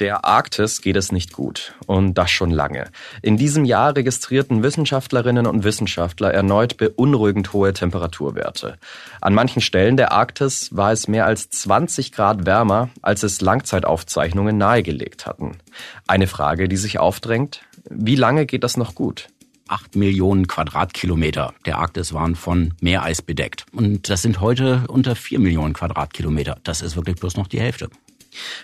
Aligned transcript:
Der 0.00 0.24
Arktis 0.24 0.80
geht 0.80 0.96
es 0.96 1.12
nicht 1.12 1.34
gut. 1.34 1.74
Und 1.86 2.14
das 2.14 2.30
schon 2.30 2.50
lange. 2.50 2.90
In 3.20 3.36
diesem 3.36 3.66
Jahr 3.66 3.94
registrierten 3.94 4.62
Wissenschaftlerinnen 4.62 5.46
und 5.46 5.62
Wissenschaftler 5.62 6.32
erneut 6.32 6.78
beunruhigend 6.78 7.52
hohe 7.52 7.74
Temperaturwerte. 7.74 8.78
An 9.20 9.34
manchen 9.34 9.60
Stellen 9.60 9.98
der 9.98 10.12
Arktis 10.12 10.74
war 10.74 10.90
es 10.90 11.06
mehr 11.06 11.26
als 11.26 11.50
20 11.50 12.12
Grad 12.12 12.46
wärmer, 12.46 12.88
als 13.02 13.22
es 13.22 13.42
Langzeitaufzeichnungen 13.42 14.56
nahegelegt 14.56 15.26
hatten. 15.26 15.58
Eine 16.06 16.26
Frage, 16.26 16.66
die 16.66 16.78
sich 16.78 16.98
aufdrängt. 16.98 17.60
Wie 17.90 18.16
lange 18.16 18.46
geht 18.46 18.64
das 18.64 18.78
noch 18.78 18.94
gut? 18.94 19.28
acht 19.68 19.94
Millionen 19.94 20.48
Quadratkilometer 20.48 21.54
der 21.64 21.78
Arktis 21.78 22.12
waren 22.12 22.34
von 22.34 22.74
Meereis 22.80 23.22
bedeckt. 23.22 23.66
Und 23.72 24.10
das 24.10 24.22
sind 24.22 24.40
heute 24.40 24.82
unter 24.88 25.14
vier 25.14 25.38
Millionen 25.38 25.74
Quadratkilometer. 25.74 26.58
Das 26.64 26.82
ist 26.82 26.96
wirklich 26.96 27.16
bloß 27.16 27.36
noch 27.36 27.46
die 27.46 27.60
Hälfte. 27.60 27.88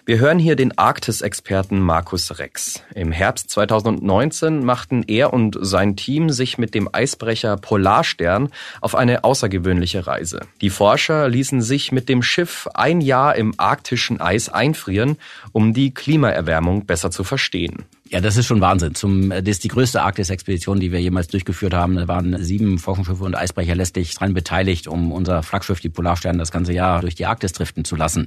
Wir 0.05 0.19
hören 0.19 0.39
hier 0.39 0.57
den 0.57 0.77
Arktis-Experten 0.79 1.81
Markus 1.81 2.39
Rex. 2.39 2.83
Im 2.95 3.13
Herbst 3.13 3.51
2019 3.51 4.65
machten 4.65 5.03
er 5.07 5.33
und 5.33 5.59
sein 5.61 5.97
Team 5.97 6.31
sich 6.31 6.59
mit 6.59 6.75
dem 6.75 6.89
Eisbrecher 6.93 7.57
Polarstern 7.57 8.51
auf 8.81 8.95
eine 8.95 9.25
außergewöhnliche 9.25 10.07
Reise. 10.07 10.41
Die 10.61 10.71
Forscher 10.71 11.29
ließen 11.29 11.63
sich 11.63 11.93
mit 11.93 12.09
dem 12.09 12.23
Schiff 12.23 12.69
ein 12.75 13.01
Jahr 13.01 13.35
im 13.35 13.55
arktischen 13.57 14.21
Eis 14.21 14.49
einfrieren, 14.49 15.17
um 15.53 15.75
die 15.75 15.93
Klimaerwärmung 15.93 16.87
besser 16.87 17.11
zu 17.11 17.25
verstehen. 17.25 17.85
Ja, 18.09 18.21
das 18.21 18.37
ist 18.37 18.47
schon 18.47 18.61
Wahnsinn. 18.61 18.95
Zum, 18.95 19.31
das 19.31 19.43
ist 19.43 19.65
die 19.65 19.69
größte 19.69 20.01
Arktis-Expedition, 20.01 20.79
die 20.79 20.93
wir 20.93 21.01
jemals 21.01 21.27
durchgeführt 21.27 21.75
haben. 21.75 21.97
Da 21.97 22.07
waren 22.07 22.41
sieben 22.43 22.79
Forschungsschiffe 22.79 23.25
und 23.25 23.35
Eisbrecher 23.35 23.75
letztlich 23.75 24.15
dran 24.15 24.33
beteiligt, 24.33 24.87
um 24.87 25.11
unser 25.11 25.43
Flaggschiff, 25.43 25.81
die 25.81 25.89
Polarstern, 25.89 26.39
das 26.39 26.53
ganze 26.53 26.73
Jahr 26.73 27.01
durch 27.01 27.17
die 27.17 27.27
Arktis 27.27 27.53
driften 27.53 27.85
zu 27.85 27.97
lassen. 27.97 28.27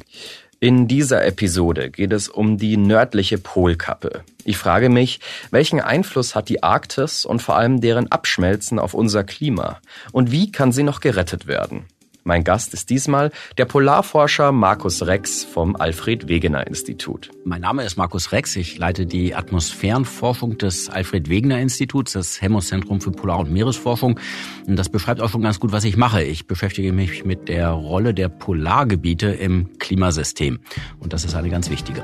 In 0.62 0.90
dieser 0.90 1.26
Episode 1.26 1.90
geht 1.90 2.12
es 2.12 2.28
um 2.28 2.58
die 2.58 2.76
nördliche 2.76 3.38
Polkappe. 3.38 4.26
Ich 4.44 4.58
frage 4.58 4.90
mich, 4.90 5.22
welchen 5.52 5.80
Einfluss 5.80 6.36
hat 6.36 6.50
die 6.50 6.64
Arktis 6.64 7.24
und 7.24 7.42
vor 7.42 7.56
allem 7.56 7.80
deren 7.80 8.12
Abschmelzen 8.12 8.78
auf 8.78 8.94
unser 8.94 9.24
Klima? 9.24 9.80
Und 10.12 10.32
wie 10.32 10.52
kann 10.52 10.74
sie 10.74 10.84
noch 10.84 11.00
gerettet 11.00 11.48
werden? 11.48 11.86
Mein 12.30 12.44
Gast 12.44 12.76
ist 12.76 12.92
diesmal 12.92 13.32
der 13.58 13.66
Polarforscher 13.66 14.52
Markus 14.52 15.02
Rex 15.08 15.44
vom 15.44 15.76
Alfred 15.76 16.28
Wegener 16.28 16.68
Institut. 16.68 17.32
Mein 17.44 17.62
Name 17.62 17.84
ist 17.84 17.98
Markus 17.98 18.32
Rex. 18.32 18.56
Ich 18.56 18.78
leite 18.78 19.08
die 19.08 19.34
Atmosphärenforschung 19.34 20.60
des 20.60 20.90
Alfred 20.90 21.28
Wegener 21.28 21.60
Instituts, 21.60 22.14
das 22.14 22.40
Helmholtz-Zentrum 22.40 23.02
für 23.02 23.10
Polar- 23.10 23.40
und 23.40 23.52
Meeresforschung. 23.52 24.20
Und 24.68 24.76
das 24.76 24.90
beschreibt 24.90 25.22
auch 25.22 25.30
schon 25.30 25.42
ganz 25.42 25.60
gut, 25.60 25.72
was 25.72 25.84
ich 25.86 25.98
mache. 25.98 26.22
Ich 26.22 26.46
beschäftige 26.46 26.94
mich 26.94 27.26
mit 27.26 27.50
der 27.50 27.72
Rolle 27.72 28.14
der 28.14 28.30
Polargebiete 28.30 29.30
im 29.30 29.80
Klimasystem. 29.80 30.60
Und 31.00 31.14
das 31.14 31.26
ist 31.26 31.34
eine 31.34 31.50
ganz 31.50 31.72
wichtige. 31.72 32.04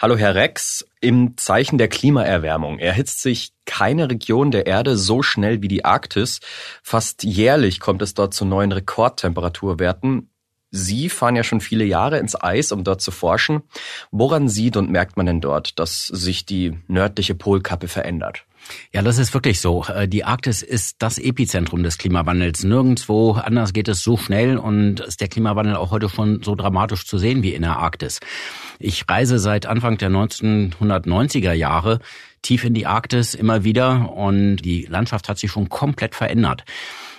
Hallo 0.00 0.16
Herr 0.16 0.36
Rex, 0.36 0.86
im 1.00 1.36
Zeichen 1.36 1.76
der 1.76 1.88
Klimaerwärmung 1.88 2.78
erhitzt 2.78 3.20
sich 3.20 3.50
keine 3.64 4.08
Region 4.08 4.52
der 4.52 4.64
Erde 4.64 4.96
so 4.96 5.24
schnell 5.24 5.60
wie 5.60 5.66
die 5.66 5.84
Arktis. 5.84 6.38
Fast 6.84 7.24
jährlich 7.24 7.80
kommt 7.80 8.00
es 8.00 8.14
dort 8.14 8.32
zu 8.32 8.44
neuen 8.44 8.70
Rekordtemperaturwerten. 8.70 10.30
Sie 10.70 11.08
fahren 11.08 11.34
ja 11.34 11.42
schon 11.42 11.60
viele 11.60 11.84
Jahre 11.84 12.18
ins 12.20 12.40
Eis, 12.40 12.70
um 12.70 12.84
dort 12.84 13.00
zu 13.00 13.10
forschen. 13.10 13.64
Woran 14.12 14.48
sieht 14.48 14.76
und 14.76 14.88
merkt 14.88 15.16
man 15.16 15.26
denn 15.26 15.40
dort, 15.40 15.80
dass 15.80 16.06
sich 16.06 16.46
die 16.46 16.78
nördliche 16.86 17.34
Polkappe 17.34 17.88
verändert? 17.88 18.44
Ja, 18.92 19.02
das 19.02 19.18
ist 19.18 19.34
wirklich 19.34 19.60
so. 19.60 19.84
Äh, 19.84 20.08
die 20.08 20.24
Arktis 20.24 20.62
ist 20.62 20.96
das 21.00 21.18
Epizentrum 21.18 21.82
des 21.82 21.98
Klimawandels. 21.98 22.64
Nirgendwo 22.64 23.32
anders 23.32 23.72
geht 23.72 23.88
es 23.88 24.02
so 24.02 24.16
schnell 24.16 24.58
und 24.58 25.00
ist 25.00 25.20
der 25.20 25.28
Klimawandel 25.28 25.76
auch 25.76 25.90
heute 25.90 26.08
schon 26.08 26.42
so 26.42 26.54
dramatisch 26.54 27.06
zu 27.06 27.18
sehen 27.18 27.42
wie 27.42 27.54
in 27.54 27.62
der 27.62 27.78
Arktis. 27.78 28.20
Ich 28.78 29.08
reise 29.08 29.38
seit 29.38 29.66
Anfang 29.66 29.98
der 29.98 30.10
1990er 30.10 31.52
Jahre 31.52 32.00
tief 32.42 32.64
in 32.64 32.74
die 32.74 32.86
Arktis 32.86 33.34
immer 33.34 33.64
wieder 33.64 34.12
und 34.12 34.58
die 34.58 34.86
Landschaft 34.88 35.28
hat 35.28 35.38
sich 35.38 35.50
schon 35.50 35.68
komplett 35.68 36.14
verändert. 36.14 36.64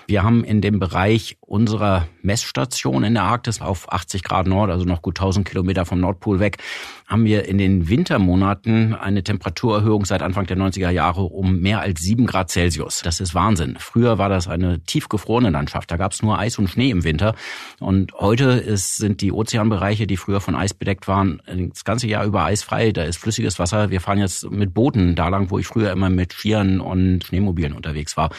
Wir 0.07 0.23
haben 0.23 0.43
in 0.43 0.61
dem 0.61 0.79
Bereich 0.79 1.37
unserer 1.49 2.07
Messstation 2.21 3.03
in 3.03 3.15
der 3.15 3.23
Arktis 3.23 3.59
auf 3.59 3.91
80 3.91 4.23
Grad 4.23 4.45
Nord, 4.45 4.69
also 4.69 4.85
noch 4.85 5.01
gut 5.01 5.19
1000 5.19 5.47
Kilometer 5.47 5.83
vom 5.83 5.99
Nordpol 5.99 6.39
weg, 6.39 6.57
haben 7.07 7.25
wir 7.25 7.45
in 7.45 7.57
den 7.57 7.89
Wintermonaten 7.89 8.93
eine 8.93 9.23
Temperaturerhöhung 9.23 10.05
seit 10.05 10.21
Anfang 10.21 10.45
der 10.45 10.57
90er 10.57 10.91
Jahre 10.91 11.23
um 11.23 11.59
mehr 11.59 11.81
als 11.81 12.01
sieben 12.01 12.27
Grad 12.27 12.51
Celsius. 12.51 13.01
Das 13.01 13.19
ist 13.19 13.33
Wahnsinn. 13.33 13.77
Früher 13.79 14.19
war 14.19 14.29
das 14.29 14.47
eine 14.47 14.81
tiefgefrorene 14.81 15.49
Landschaft. 15.49 15.89
Da 15.89 15.97
gab 15.97 16.11
es 16.11 16.21
nur 16.21 16.37
Eis 16.37 16.59
und 16.59 16.69
Schnee 16.69 16.91
im 16.91 17.03
Winter. 17.03 17.33
Und 17.79 18.13
heute 18.13 18.51
ist, 18.51 18.97
sind 18.97 19.21
die 19.21 19.31
Ozeanbereiche, 19.31 20.05
die 20.05 20.17
früher 20.17 20.41
von 20.41 20.53
Eis 20.53 20.75
bedeckt 20.75 21.07
waren, 21.07 21.41
das 21.47 21.83
ganze 21.83 22.05
Jahr 22.05 22.25
über 22.25 22.45
eisfrei. 22.45 22.91
Da 22.91 23.03
ist 23.03 23.17
flüssiges 23.17 23.57
Wasser. 23.57 23.89
Wir 23.89 24.01
fahren 24.01 24.19
jetzt 24.19 24.51
mit 24.51 24.75
Booten 24.75 25.15
da 25.15 25.29
lang, 25.29 25.49
wo 25.49 25.57
ich 25.57 25.65
früher 25.65 25.91
immer 25.91 26.11
mit 26.11 26.33
Skiern 26.33 26.79
und 26.79 27.23
Schneemobilen 27.23 27.73
unterwegs 27.73 28.17
war. 28.17 28.29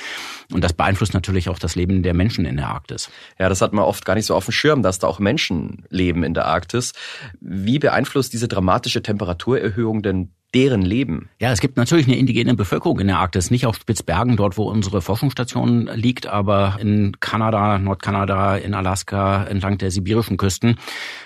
Und 0.52 0.62
das 0.62 0.74
beeinflusst 0.74 1.14
natürlich 1.14 1.48
auch 1.48 1.58
das 1.58 1.74
Leben 1.74 2.04
der 2.04 2.14
Menschen 2.14 2.44
in 2.44 2.56
der 2.56 2.68
Arktis. 2.68 2.99
Ja, 3.38 3.48
das 3.48 3.62
hat 3.62 3.72
man 3.72 3.84
oft 3.84 4.04
gar 4.04 4.14
nicht 4.14 4.26
so 4.26 4.34
auf 4.34 4.44
dem 4.44 4.52
Schirm, 4.52 4.82
dass 4.82 4.98
da 4.98 5.06
auch 5.06 5.18
Menschen 5.18 5.84
leben 5.88 6.24
in 6.24 6.34
der 6.34 6.46
Arktis. 6.46 6.92
Wie 7.40 7.78
beeinflusst 7.78 8.32
diese 8.32 8.48
dramatische 8.48 9.02
Temperaturerhöhung 9.02 10.02
denn 10.02 10.30
deren 10.54 10.82
Leben? 10.82 11.28
Ja, 11.38 11.52
es 11.52 11.60
gibt 11.60 11.76
natürlich 11.76 12.06
eine 12.06 12.16
indigene 12.16 12.54
Bevölkerung 12.54 12.98
in 13.00 13.06
der 13.06 13.18
Arktis, 13.18 13.50
nicht 13.50 13.66
auf 13.66 13.76
Spitzbergen, 13.76 14.36
dort 14.36 14.56
wo 14.56 14.64
unsere 14.64 15.00
Forschungsstation 15.00 15.88
liegt, 15.94 16.26
aber 16.26 16.76
in 16.80 17.16
Kanada, 17.20 17.78
Nordkanada, 17.78 18.56
in 18.56 18.74
Alaska, 18.74 19.44
entlang 19.44 19.78
der 19.78 19.90
sibirischen 19.90 20.36
Küsten. 20.36 20.76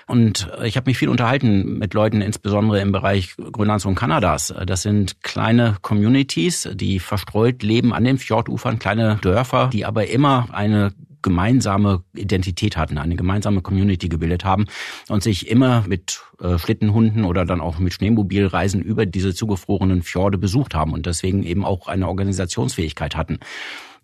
Und 0.07 0.51
ich 0.63 0.77
habe 0.77 0.91
mich 0.91 0.99
viel 0.99 1.09
unterhalten 1.09 1.79
mit 1.79 1.95
Leuten, 1.95 2.21
insbesondere 2.21 2.81
im 2.81 2.93
Bereich 2.93 3.35
Grönlands 3.37 3.87
und 3.87 3.95
Kanadas. 3.95 4.55
Das 4.67 4.83
sind 4.83 5.23
kleine 5.23 5.77
Communities, 5.81 6.69
die 6.75 6.99
verstreut 6.99 7.63
leben 7.63 7.93
an 7.95 8.05
den 8.05 8.19
Fjordufern, 8.19 8.79
kleine 8.79 9.17
Dörfer, 9.23 9.71
die 9.73 9.85
aber 9.85 10.07
immer 10.09 10.49
eine 10.53 10.93
gemeinsame 11.25 12.05
Identität 12.15 12.77
hatten, 12.77 12.99
eine 12.99 13.17
gemeinsame 13.17 13.63
Community 13.63 14.09
gebildet 14.09 14.45
haben 14.45 14.67
und 15.09 15.23
sich 15.25 15.49
immer 15.49 15.85
mit 15.89 16.21
äh, 16.39 16.59
Schlittenhunden 16.59 17.25
oder 17.25 17.45
dann 17.45 17.61
auch 17.61 17.79
mit 17.79 17.95
Schneemobilreisen 17.95 18.81
über 18.83 19.07
diese 19.07 19.35
zugefrorenen 19.35 20.03
Fjorde 20.03 20.39
besucht 20.39 20.75
haben 20.75 20.93
und 20.93 21.07
deswegen 21.07 21.43
eben 21.43 21.65
auch 21.65 21.89
eine 21.89 22.07
Organisationsfähigkeit 22.07 23.17
hatten. 23.17 23.41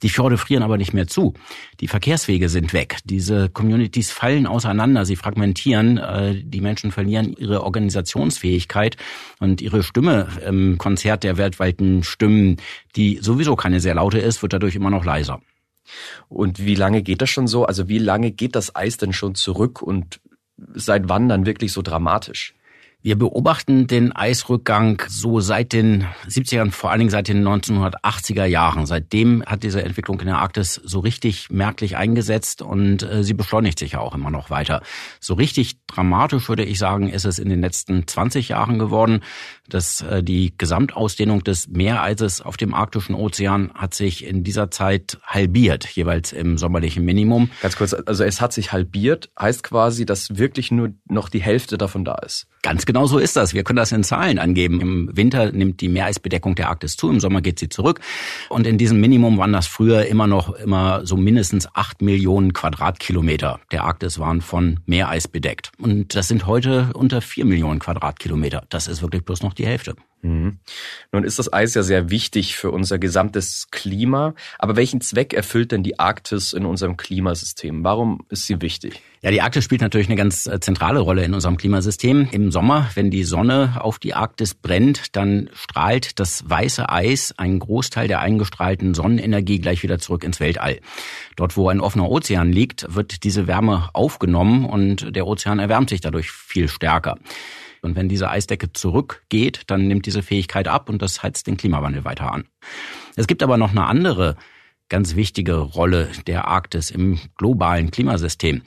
Die 0.03 0.09
Fjorde 0.09 0.39
frieren 0.39 0.63
aber 0.63 0.79
nicht 0.79 0.95
mehr 0.95 1.07
zu. 1.07 1.35
Die 1.81 1.89
Verkehrswege 1.89 2.49
sind 2.49 2.73
weg. 2.73 2.99
Diese 3.05 3.51
Communities 3.51 4.11
fallen 4.11 4.47
auseinander, 4.47 5.05
sie 5.05 5.17
fragmentieren. 5.17 5.99
Äh, 5.99 6.43
die 6.43 6.63
Menschen 6.63 6.91
verlieren 6.91 7.35
ihre 7.39 7.63
Organisationsfähigkeit 7.63 8.97
und 9.41 9.61
ihre 9.61 9.83
Stimme 9.83 10.29
im 10.47 10.79
Konzert 10.79 11.23
der 11.23 11.37
weltweiten 11.37 12.03
Stimmen, 12.03 12.57
die 12.97 13.19
sowieso 13.21 13.57
keine 13.57 13.81
sehr 13.81 13.95
laute 13.95 14.19
ist, 14.19 14.41
wird 14.41 14.55
dadurch 14.55 14.75
immer 14.75 14.91
noch 14.91 15.05
leiser. 15.05 15.43
Und 16.29 16.59
wie 16.59 16.75
lange 16.75 17.03
geht 17.03 17.23
das 17.23 17.31
schon 17.31 17.47
so? 17.47 17.65
Also 17.65 17.89
wie 17.89 17.99
lange 17.99 18.31
geht 18.31 18.55
das 18.55 18.75
Eis 18.75 18.97
denn 18.97 19.13
schon 19.13 19.35
zurück 19.35 19.83
und 19.83 20.21
seit 20.75 21.09
wann 21.09 21.29
dann 21.29 21.47
wirklich 21.47 21.73
so 21.73 21.83
dramatisch? 21.83 22.55
Wir 23.03 23.17
beobachten 23.17 23.87
den 23.87 24.13
Eisrückgang 24.13 25.03
so 25.09 25.41
seit 25.41 25.73
den 25.73 26.07
70ern, 26.29 26.71
vor 26.71 26.91
allen 26.91 26.99
Dingen 26.99 27.11
seit 27.11 27.29
den 27.29 27.43
1980er 27.43 28.45
Jahren. 28.45 28.85
Seitdem 28.85 29.43
hat 29.47 29.63
diese 29.63 29.83
Entwicklung 29.83 30.21
in 30.21 30.27
der 30.27 30.41
Arktis 30.41 30.75
so 30.75 30.99
richtig 30.99 31.49
merklich 31.49 31.97
eingesetzt 31.97 32.61
und 32.61 33.03
äh, 33.03 33.25
sie 33.25 33.33
beschleunigt 33.33 33.79
sich 33.79 33.93
ja 33.93 34.01
auch 34.01 34.15
immer 34.15 34.31
noch 34.31 34.51
weiter. 34.51 34.83
So 35.19 35.33
richtig 35.33 35.79
dramatisch 35.87 36.47
würde 36.51 36.65
ich 36.65 36.79
sagen, 36.79 37.09
ist 37.09 37.25
es 37.25 37.39
in 37.39 37.49
den 37.49 37.63
letzten 37.63 38.07
20 38.07 38.51
Jahren 38.51 38.79
geworden 38.79 39.23
dass 39.75 40.03
äh, 40.03 40.23
die 40.23 40.55
Gesamtausdehnung 40.57 41.45
des 41.45 41.69
Meereises 41.69 42.41
auf 42.41 42.57
dem 42.57 42.75
arktischen 42.75 43.15
Ozean 43.15 43.71
hat 43.75 43.95
sich 43.95 44.25
in 44.25 44.45
dieser 44.45 44.71
Zeit 44.71 45.19
halbiert, 45.25 45.87
jeweils 45.87 46.33
im 46.33 46.59
sommerlichen 46.59 47.05
Minimum. 47.05 47.51
Ganz 47.63 47.77
kurz, 47.77 47.95
also 47.95 48.25
es 48.25 48.41
hat 48.41 48.53
sich 48.53 48.73
halbiert, 48.73 49.31
heißt 49.39 49.63
quasi, 49.63 50.05
dass 50.05 50.37
wirklich 50.37 50.71
nur 50.71 50.93
noch 51.09 51.29
die 51.29 51.43
Hälfte 51.43 51.79
davon 51.79 52.05
da 52.05 52.17
ist. 52.17 52.47
Ganz 52.63 52.85
genau 52.91 53.07
so 53.07 53.19
ist 53.19 53.37
das. 53.37 53.55
Wir 53.55 53.63
können 53.63 53.77
das 53.77 53.93
in 53.93 54.03
Zahlen 54.03 54.41
angeben. 54.41 54.81
Im 54.81 55.17
Winter 55.17 55.53
nimmt 55.53 55.81
die 55.81 55.89
Meereisbedeckung 55.89 56.57
der 56.57 56.71
Arktis 56.71 56.97
zu, 56.97 57.09
im 57.09 57.21
Sommer 57.21 57.41
geht 57.41 57.61
sie 57.61 57.69
zurück. 57.69 58.01
Und 58.49 58.67
in 58.67 58.79
diesem 58.79 59.01
Minimum 59.01 59.39
waren 59.39 59.53
das 59.53 59.69
früher 59.69 60.07
immer 60.07 60.27
noch 60.27 60.55
immer 60.55 61.07
so 61.07 61.17
mindestens 61.17 61.69
acht 61.73 62.03
Millionen 62.03 62.53
Quadratkilometer 62.53 63.61
der 63.71 63.85
Arktis 63.85 64.19
waren 64.19 64.41
von 64.41 64.81
Meereis 64.87 65.29
bedeckt. 65.29 65.71
Und 65.79 66.17
das 66.17 66.27
sind 66.27 66.47
heute 66.47 66.91
unter 66.95 67.21
vier 67.21 67.45
Millionen 67.45 67.79
Quadratkilometer. 67.79 68.65
Das 68.71 68.89
ist 68.89 69.03
wirklich 69.03 69.25
bloß 69.25 69.45
noch 69.45 69.55
die 69.55 69.67
Hälfte. 69.67 69.95
Mhm. 70.23 70.59
Nun 71.13 71.25
ist 71.25 71.39
das 71.39 71.53
Eis 71.53 71.75
ja 71.75 71.83
sehr 71.83 72.11
wichtig 72.11 72.57
für 72.57 72.71
unser 72.71 72.99
gesamtes 72.99 73.69
Klima. 73.71 74.35
Aber 74.59 74.77
welchen 74.77 75.01
Zweck 75.01 75.33
erfüllt 75.33 75.73
denn 75.73 75.83
die 75.83 75.99
Arktis 75.99 76.53
in 76.53 76.67
unserem 76.67 76.97
Klimasystem? 76.97 77.85
Warum 77.85 78.21
ist 78.29 78.47
sie 78.47 78.61
wichtig? 78.61 79.01
Ja, 79.23 79.31
die 79.31 79.43
Arktis 79.43 79.65
spielt 79.65 79.81
natürlich 79.83 80.09
eine 80.09 80.17
ganz 80.17 80.47
äh, 80.47 80.61
zentrale 80.61 81.01
Rolle 81.01 81.25
in 81.25 81.35
unserem 81.35 81.57
Klimasystem. 81.57 82.29
Im 82.31 82.51
Sommer, 82.51 82.91
wenn 82.95 83.11
die 83.11 83.25
Sonne 83.25 83.79
auf 83.81 83.99
die 83.99 84.15
Arktis 84.15 84.55
brennt, 84.55 85.17
dann 85.17 85.51
strahlt 85.53 86.19
das 86.19 86.49
weiße 86.49 86.89
Eis 86.89 87.35
einen 87.37 87.59
Großteil 87.59 88.09
der 88.09 88.21
eingestrahlten 88.21 88.95
Sonnenenergie 88.95 89.59
gleich 89.59 89.83
wieder 89.83 89.99
zurück 89.99 90.25
ins 90.25 90.41
Weltall. 90.41 90.81
Dort, 91.37 91.57
wo 91.57 91.69
ein 91.69 91.81
offener 91.81 92.11
Ozean 92.11 92.53
liegt, 92.53 92.95
wird 92.95 93.25
diese 93.25 93.47
Wärme 93.47 93.91
aufgenommen 93.93 94.65
und 94.65 95.15
der 95.15 95.27
Ozean 95.27 95.59
erwärmt 95.59 95.91
sich 95.91 96.01
dadurch 96.01 96.31
viel 96.31 96.69
stärker. 96.69 97.17
Und 97.83 97.97
wenn 97.97 98.09
diese 98.09 98.31
Eisdecke 98.31 98.73
zurückgeht, 98.73 99.63
dann 99.67 99.89
nimmt 99.89 100.07
diese 100.07 100.23
Fähigkeit 100.23 100.69
ab 100.69 100.89
und 100.89 101.03
das 101.03 101.23
heizt 101.23 101.47
den 101.47 101.57
Klimawandel 101.57 102.05
weiter 102.05 102.33
an. 102.33 102.45
Es 103.17 103.27
gibt 103.27 103.43
aber 103.43 103.57
noch 103.57 103.71
eine 103.71 103.87
andere 103.87 104.37
ganz 104.89 105.15
wichtige 105.15 105.55
Rolle 105.57 106.09
der 106.27 106.49
Arktis 106.49 106.91
im 106.91 107.19
globalen 107.37 107.91
Klimasystem. 107.91 108.63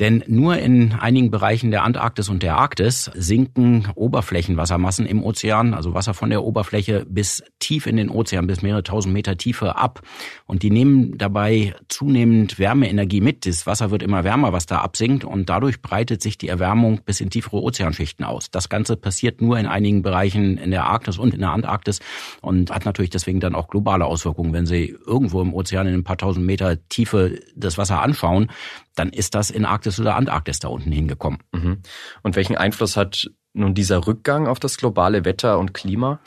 Denn 0.00 0.24
nur 0.26 0.56
in 0.56 0.94
einigen 0.94 1.30
Bereichen 1.30 1.70
der 1.70 1.84
Antarktis 1.84 2.30
und 2.30 2.42
der 2.42 2.56
Arktis 2.56 3.10
sinken 3.14 3.86
Oberflächenwassermassen 3.94 5.04
im 5.04 5.22
Ozean, 5.22 5.74
also 5.74 5.92
Wasser 5.92 6.14
von 6.14 6.30
der 6.30 6.42
Oberfläche 6.42 7.04
bis 7.06 7.42
tief 7.58 7.86
in 7.86 7.98
den 7.98 8.08
Ozean, 8.08 8.46
bis 8.46 8.62
mehrere 8.62 8.82
tausend 8.82 9.12
Meter 9.12 9.36
Tiefe 9.36 9.76
ab. 9.76 10.00
Und 10.46 10.62
die 10.62 10.70
nehmen 10.70 11.18
dabei 11.18 11.74
zunehmend 11.88 12.58
Wärmeenergie 12.58 13.20
mit. 13.20 13.44
Das 13.44 13.66
Wasser 13.66 13.90
wird 13.90 14.02
immer 14.02 14.24
wärmer, 14.24 14.54
was 14.54 14.64
da 14.64 14.78
absinkt. 14.78 15.24
Und 15.24 15.50
dadurch 15.50 15.82
breitet 15.82 16.22
sich 16.22 16.38
die 16.38 16.48
Erwärmung 16.48 17.02
bis 17.04 17.20
in 17.20 17.28
tiefere 17.28 17.60
Ozeanschichten 17.60 18.24
aus. 18.24 18.50
Das 18.50 18.70
Ganze 18.70 18.96
passiert 18.96 19.42
nur 19.42 19.58
in 19.58 19.66
einigen 19.66 20.00
Bereichen 20.00 20.56
in 20.56 20.70
der 20.70 20.86
Arktis 20.86 21.18
und 21.18 21.34
in 21.34 21.40
der 21.40 21.50
Antarktis 21.50 22.00
und 22.40 22.70
hat 22.70 22.86
natürlich 22.86 23.10
deswegen 23.10 23.40
dann 23.40 23.54
auch 23.54 23.68
globale 23.68 24.06
Auswirkungen. 24.06 24.54
Wenn 24.54 24.64
Sie 24.64 24.96
irgendwo 25.06 25.42
im 25.42 25.52
Ozean 25.52 25.86
in 25.86 25.92
ein 25.92 26.04
paar 26.04 26.16
tausend 26.16 26.46
Meter 26.46 26.78
Tiefe 26.88 27.38
das 27.54 27.76
Wasser 27.76 28.00
anschauen, 28.00 28.48
dann 28.94 29.10
ist 29.10 29.34
das 29.34 29.50
in 29.50 29.64
Arktis 29.64 30.00
oder 30.00 30.16
Antarktis 30.16 30.58
da 30.58 30.68
unten 30.68 30.92
hingekommen. 30.92 31.40
Mhm. 31.52 31.78
Und 32.22 32.36
welchen 32.36 32.56
Einfluss 32.56 32.96
hat 32.96 33.30
nun 33.52 33.74
dieser 33.74 34.06
Rückgang 34.06 34.46
auf 34.46 34.60
das 34.60 34.76
globale 34.76 35.24
Wetter 35.24 35.58
und 35.58 35.74
Klima? 35.74 36.20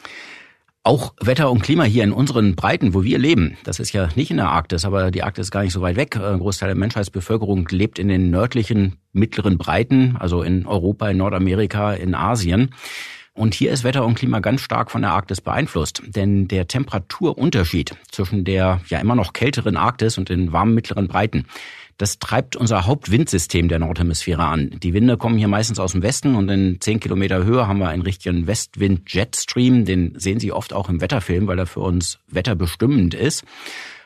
Auch 0.85 1.13
Wetter 1.21 1.49
und 1.49 1.63
Klima 1.63 1.85
hier 1.85 2.03
in 2.03 2.11
unseren 2.11 2.55
Breiten, 2.55 2.93
wo 2.93 3.03
wir 3.03 3.17
leben, 3.17 3.55
das 3.63 3.79
ist 3.79 3.93
ja 3.93 4.09
nicht 4.15 4.31
in 4.31 4.37
der 4.37 4.49
Arktis, 4.49 4.83
aber 4.83 5.11
die 5.11 5.23
Arktis 5.23 5.45
ist 5.45 5.51
gar 5.51 5.63
nicht 5.63 5.71
so 5.71 5.81
weit 5.81 5.95
weg. 5.95 6.17
Ein 6.17 6.39
Großteil 6.39 6.67
der 6.67 6.75
Menschheitsbevölkerung 6.75 7.65
lebt 7.69 7.99
in 7.99 8.09
den 8.09 8.29
nördlichen, 8.29 8.97
mittleren 9.13 9.57
Breiten, 9.57 10.17
also 10.19 10.43
in 10.43 10.65
Europa, 10.65 11.09
in 11.09 11.17
Nordamerika, 11.17 11.93
in 11.93 12.15
Asien. 12.15 12.71
Und 13.35 13.55
hier 13.55 13.71
ist 13.71 13.85
Wetter 13.85 14.05
und 14.05 14.15
Klima 14.15 14.41
ganz 14.41 14.61
stark 14.61 14.91
von 14.91 15.01
der 15.01 15.11
Arktis 15.11 15.39
beeinflusst, 15.39 16.03
denn 16.05 16.49
der 16.49 16.67
Temperaturunterschied 16.67 17.95
zwischen 18.11 18.43
der 18.43 18.81
ja 18.89 18.99
immer 18.99 19.15
noch 19.15 19.31
kälteren 19.33 19.77
Arktis 19.77 20.17
und 20.17 20.29
den 20.29 20.51
warmen 20.51 20.75
mittleren 20.75 21.07
Breiten, 21.07 21.45
das 22.03 22.19
treibt 22.19 22.57
unser 22.57 22.85
Hauptwindsystem 22.85 23.69
der 23.69 23.79
Nordhemisphäre 23.79 24.43
an. 24.43 24.71
Die 24.83 24.93
Winde 24.93 25.15
kommen 25.15 25.37
hier 25.37 25.47
meistens 25.47 25.79
aus 25.79 25.93
dem 25.93 26.03
Westen 26.03 26.35
und 26.35 26.49
in 26.49 26.81
zehn 26.81 26.99
Kilometer 26.99 27.45
Höhe 27.45 27.65
haben 27.65 27.79
wir 27.79 27.87
einen 27.87 28.01
richtigen 28.01 28.45
Westwind-Jetstream. 28.45 29.85
Den 29.85 30.19
sehen 30.19 30.37
Sie 30.37 30.51
oft 30.51 30.73
auch 30.73 30.89
im 30.89 30.99
Wetterfilm, 30.99 31.47
weil 31.47 31.59
er 31.59 31.65
für 31.65 31.79
uns 31.79 32.19
wetterbestimmend 32.27 33.13
ist. 33.13 33.45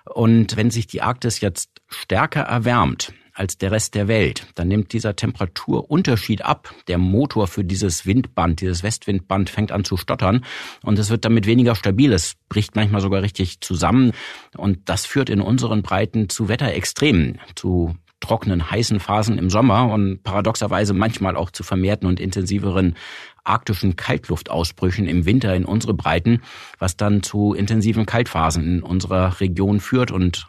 Und 0.05 0.55
wenn 0.57 0.69
sich 0.69 0.85
die 0.85 1.01
Arktis 1.01 1.41
jetzt 1.41 1.71
stärker 1.87 2.41
erwärmt, 2.41 3.13
als 3.37 3.57
der 3.57 3.71
Rest 3.71 3.95
der 3.95 4.07
Welt. 4.07 4.47
Dann 4.55 4.67
nimmt 4.67 4.93
dieser 4.93 5.15
Temperaturunterschied 5.15 6.43
ab. 6.43 6.73
Der 6.87 6.97
Motor 6.97 7.47
für 7.47 7.63
dieses 7.63 8.05
Windband, 8.05 8.61
dieses 8.61 8.83
Westwindband 8.83 9.49
fängt 9.49 9.71
an 9.71 9.83
zu 9.83 9.95
stottern 9.95 10.43
und 10.83 10.97
es 10.97 11.09
wird 11.09 11.23
damit 11.23 11.45
weniger 11.45 11.75
stabil. 11.75 12.11
Es 12.13 12.33
bricht 12.49 12.75
manchmal 12.75 13.01
sogar 13.01 13.21
richtig 13.21 13.61
zusammen 13.61 14.13
und 14.55 14.89
das 14.89 15.05
führt 15.05 15.29
in 15.29 15.41
unseren 15.41 15.83
Breiten 15.83 16.29
zu 16.29 16.49
Wetterextremen, 16.49 17.39
zu 17.55 17.95
trockenen, 18.19 18.71
heißen 18.71 18.99
Phasen 18.99 19.37
im 19.37 19.51
Sommer 19.51 19.91
und 19.91 20.23
paradoxerweise 20.23 20.93
manchmal 20.93 21.35
auch 21.35 21.51
zu 21.51 21.63
vermehrten 21.63 22.07
und 22.07 22.19
intensiveren 22.19 22.95
arktischen 23.43 23.95
Kaltluftausbrüchen 23.95 25.07
im 25.07 25.25
Winter 25.25 25.55
in 25.55 25.65
unsere 25.65 25.93
Breiten, 25.93 26.41
was 26.79 26.97
dann 26.97 27.21
zu 27.21 27.53
intensiven 27.53 28.07
Kaltphasen 28.07 28.63
in 28.63 28.83
unserer 28.83 29.39
Region 29.39 29.79
führt 29.79 30.11
und 30.11 30.47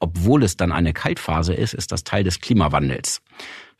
obwohl 0.00 0.42
es 0.42 0.56
dann 0.56 0.72
eine 0.72 0.92
Kaltphase 0.92 1.54
ist, 1.54 1.74
ist 1.74 1.92
das 1.92 2.04
Teil 2.04 2.24
des 2.24 2.40
Klimawandels. 2.40 3.22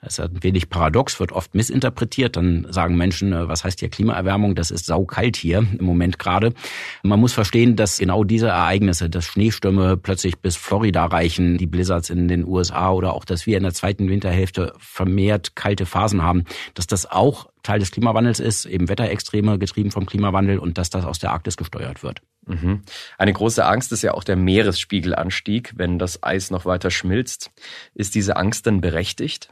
Das 0.02 0.19
ist 0.19 0.20
ein 0.20 0.43
wenig 0.43 0.70
paradox, 0.70 1.20
wird 1.20 1.32
oft 1.32 1.55
missinterpretiert. 1.55 2.37
Dann 2.37 2.67
sagen 2.70 2.96
Menschen, 2.96 3.34
äh, 3.34 3.49
was 3.49 3.64
heißt 3.64 3.81
hier 3.81 3.90
Klimaerwärmung? 3.90 4.55
Das 4.55 4.70
ist 4.70 4.87
saukalt 4.87 5.37
hier 5.37 5.58
im 5.58 5.84
Moment 5.84 6.19
gerade. 6.19 6.55
Man 7.02 7.20
muss 7.20 7.34
verstehen, 7.34 7.76
dass 7.76 7.99
genau 7.99 8.25
diese 8.25 8.49
Ereignisse, 8.49 9.11
dass 9.11 9.26
Schneestürme 9.26 9.99
plötzlich 9.99 10.38
bis 10.38 10.56
Florida 10.56 11.04
reichen, 11.04 11.59
die 11.59 11.66
Blizzards 11.66 12.09
in 12.09 12.28
den 12.28 12.47
USA 12.47 12.92
oder 12.92 13.12
auch, 13.12 13.26
dass 13.26 13.47
wir 13.47 13.59
in 13.59 13.62
der 13.62 13.75
zweiten 13.75 14.09
Winterhälfte 14.09 14.73
vermehrt 14.78 15.54
kalte 15.54 15.85
Phasen 15.85 16.23
haben, 16.23 16.45
dass 16.73 16.87
das 16.87 17.04
auch 17.04 17.50
Teil 17.62 17.78
des 17.78 17.90
Klimawandels 17.90 18.40
ist, 18.40 18.64
eben 18.64 18.88
Wetterextreme 18.88 19.59
getrieben 19.59 19.90
vom 19.90 20.06
Klimawandel 20.06 20.59
und 20.59 20.78
dass 20.78 20.88
das 20.88 21.04
aus 21.04 21.18
der 21.18 21.33
Arktis 21.33 21.59
gesteuert 21.59 22.02
wird. 22.02 22.23
Mhm. 22.50 22.83
Eine 23.16 23.33
große 23.33 23.64
Angst 23.64 23.92
ist 23.92 24.02
ja 24.02 24.14
auch 24.14 24.25
der 24.25 24.37
Meeresspiegelanstieg, 24.37 25.73
wenn 25.76 25.99
das 25.99 26.23
Eis 26.23 26.50
noch 26.50 26.64
weiter 26.64 26.90
schmilzt. 26.90 27.50
Ist 27.95 28.14
diese 28.14 28.37
Angst 28.37 28.66
denn 28.66 28.80
berechtigt? 28.80 29.50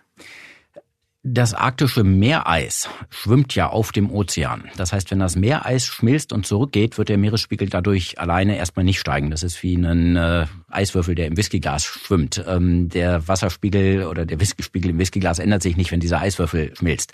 Das 1.24 1.52
arktische 1.52 2.04
Meereis 2.04 2.88
schwimmt 3.10 3.54
ja 3.54 3.68
auf 3.68 3.92
dem 3.92 4.10
Ozean. 4.10 4.70
Das 4.76 4.92
heißt, 4.92 5.10
wenn 5.10 5.18
das 5.18 5.36
Meereis 5.36 5.84
schmilzt 5.84 6.32
und 6.32 6.46
zurückgeht, 6.46 6.96
wird 6.96 7.08
der 7.08 7.18
Meeresspiegel 7.18 7.68
dadurch 7.68 8.18
alleine 8.20 8.56
erstmal 8.56 8.84
nicht 8.84 9.00
steigen. 9.00 9.30
Das 9.30 9.42
ist 9.42 9.62
wie 9.62 9.74
ein 9.74 10.16
äh, 10.16 10.46
Eiswürfel, 10.68 11.16
der 11.16 11.26
im 11.26 11.36
Whiskyglas 11.36 11.84
schwimmt. 11.84 12.42
Ähm, 12.46 12.88
der 12.88 13.26
Wasserspiegel 13.26 14.06
oder 14.06 14.26
der 14.26 14.40
Whiskyspiegel 14.40 14.92
im 14.92 14.98
Whiskyglas 14.98 15.40
ändert 15.40 15.62
sich 15.62 15.76
nicht, 15.76 15.90
wenn 15.90 16.00
dieser 16.00 16.20
Eiswürfel 16.20 16.74
schmilzt. 16.76 17.12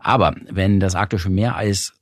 Aber 0.00 0.34
wenn 0.50 0.80
das 0.80 0.96
arktische 0.96 1.30
Meereis 1.30 1.94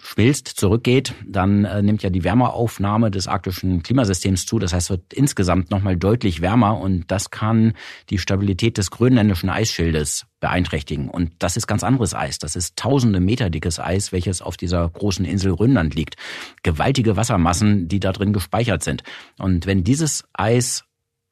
schmilzt, 0.00 0.48
zurückgeht, 0.48 1.14
dann 1.26 1.64
äh, 1.64 1.82
nimmt 1.82 2.02
ja 2.02 2.10
die 2.10 2.24
Wärmeaufnahme 2.24 3.10
des 3.10 3.28
arktischen 3.28 3.82
Klimasystems 3.82 4.46
zu. 4.46 4.58
Das 4.58 4.72
heißt, 4.72 4.86
es 4.86 4.90
wird 4.90 5.12
insgesamt 5.12 5.70
nochmal 5.70 5.96
deutlich 5.96 6.40
wärmer 6.40 6.78
und 6.78 7.10
das 7.10 7.30
kann 7.30 7.74
die 8.08 8.18
Stabilität 8.18 8.78
des 8.78 8.90
grönländischen 8.90 9.50
Eisschildes 9.50 10.26
beeinträchtigen. 10.40 11.08
Und 11.08 11.32
das 11.38 11.56
ist 11.56 11.66
ganz 11.66 11.84
anderes 11.84 12.14
Eis. 12.14 12.38
Das 12.38 12.56
ist 12.56 12.76
tausende 12.76 13.20
Meter 13.20 13.50
dickes 13.50 13.78
Eis, 13.78 14.10
welches 14.10 14.42
auf 14.42 14.56
dieser 14.56 14.88
großen 14.88 15.24
Insel 15.24 15.54
Grönland 15.54 15.94
liegt. 15.94 16.16
Gewaltige 16.62 17.16
Wassermassen, 17.16 17.88
die 17.88 18.00
da 18.00 18.12
drin 18.12 18.32
gespeichert 18.32 18.82
sind. 18.82 19.02
Und 19.38 19.66
wenn 19.66 19.84
dieses 19.84 20.24
Eis 20.32 20.84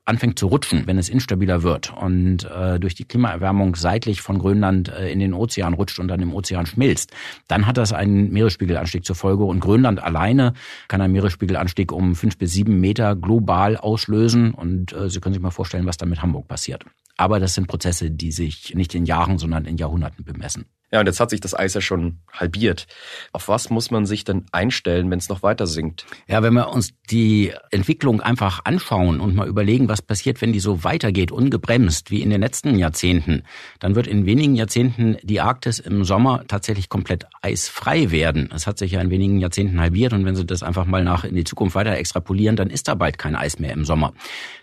anfängt 0.09 0.39
zu 0.39 0.47
rutschen, 0.47 0.87
wenn 0.87 0.99
es 0.99 1.09
instabiler 1.09 1.63
wird 1.63 1.93
und 1.95 2.45
äh, 2.45 2.81
durch 2.81 2.95
die 2.95 3.05
Klimaerwärmung 3.05 3.77
seitlich 3.77 4.23
von 4.23 4.39
Grönland 4.39 4.89
äh, 4.89 5.13
in 5.13 5.21
den 5.21 5.35
Ozean 5.35 5.75
rutscht 5.75 5.99
und 5.99 6.09
dann 6.09 6.21
im 6.21 6.35
Ozean 6.35 6.67
schmilzt, 6.67 7.13
dann 7.47 7.67
hat 7.67 7.77
das 7.77 7.93
einen 7.93 8.33
Meeresspiegelanstieg 8.33 9.05
zur 9.05 9.17
Folge 9.17 9.45
und 9.45 9.61
Grönland 9.61 10.03
alleine 10.03 10.55
kann 10.89 11.03
einen 11.03 11.13
Meeresspiegelanstieg 11.13 11.93
um 11.93 12.15
fünf 12.15 12.39
bis 12.39 12.53
sieben 12.53 12.81
Meter 12.81 13.17
global 13.17 13.77
auslösen 13.77 14.53
und 14.53 14.93
äh, 14.93 15.11
Sie 15.11 15.21
können 15.21 15.35
sich 15.35 15.43
mal 15.43 15.51
vorstellen, 15.51 15.87
was 15.87 15.99
dann 15.99 16.09
mit 16.09 16.23
Hamburg 16.23 16.49
passiert. 16.49 16.85
Aber 17.17 17.39
das 17.41 17.55
sind 17.55 17.67
Prozesse, 17.67 18.11
die 18.11 18.33
sich 18.33 18.75
nicht 18.75 18.95
in 18.95 19.05
Jahren, 19.05 19.39
sondern 19.39 19.67
in 19.67 19.77
Jahrhunderten 19.77 20.25
bemessen. 20.25 20.67
Ja, 20.91 21.01
und 21.01 21.07
jetzt 21.07 21.21
hat 21.21 21.29
sich 21.29 21.41
das 21.41 21.55
Eis 21.55 21.75
ja 21.75 21.83
schon 21.83 22.21
halbiert. 22.33 22.87
Auf 23.33 23.49
was 23.49 23.69
muss 23.69 23.91
man 23.91 24.07
sich 24.07 24.25
denn 24.25 24.47
einstellen, 24.53 25.11
wenn 25.11 25.19
es 25.19 25.29
noch 25.29 25.43
weiter 25.43 25.67
sinkt? 25.67 26.07
Ja, 26.27 26.43
wenn 26.43 26.55
wir 26.55 26.71
uns 26.71 26.95
die 27.11 27.53
Entwicklung 27.71 28.23
einfach 28.23 28.65
anschauen 28.65 29.21
und 29.21 29.35
mal 29.35 29.47
überlegen, 29.47 29.89
was 29.91 30.01
passiert, 30.01 30.41
wenn 30.41 30.55
die 30.55 30.61
so 30.61 30.85
weitergeht, 30.85 31.31
ungebremst 31.31 32.11
wie 32.11 32.23
in 32.23 32.31
den 32.31 32.41
letzten 32.41 32.79
Jahrzehnten, 32.79 33.43
dann 33.81 33.97
wird 33.97 34.07
in 34.07 34.25
wenigen 34.25 34.55
Jahrzehnten 34.55 35.19
die 35.23 35.43
Arktis 35.43 35.79
im 35.79 36.05
Sommer 36.05 36.45
tatsächlich 36.49 36.89
komplett 36.89 37.27
eisfrei 37.43 38.11
werden. 38.11 38.51
Es 38.55 38.67
hat 38.67 38.79
sich 38.79 38.93
ja 38.93 39.03
in 39.03 39.11
wenigen 39.11 39.41
Jahrzehnten 39.41 39.81
halbiert 39.81 40.15
und 40.15 40.25
wenn 40.25 40.37
Sie 40.37 40.47
das 40.47 40.63
einfach 40.63 40.87
mal 40.87 41.05
nach 41.05 41.25
in 41.25 41.35
die 41.35 41.45
Zukunft 41.45 41.75
weiter 41.75 41.97
extrapolieren, 41.97 42.57
dann 42.57 42.71
ist 42.71 42.89
da 42.89 42.95
bald 42.95 43.19
kein 43.19 43.37
Eis 43.37 43.59
mehr 43.59 43.75
im 43.75 43.85
Sommer. 43.85 44.15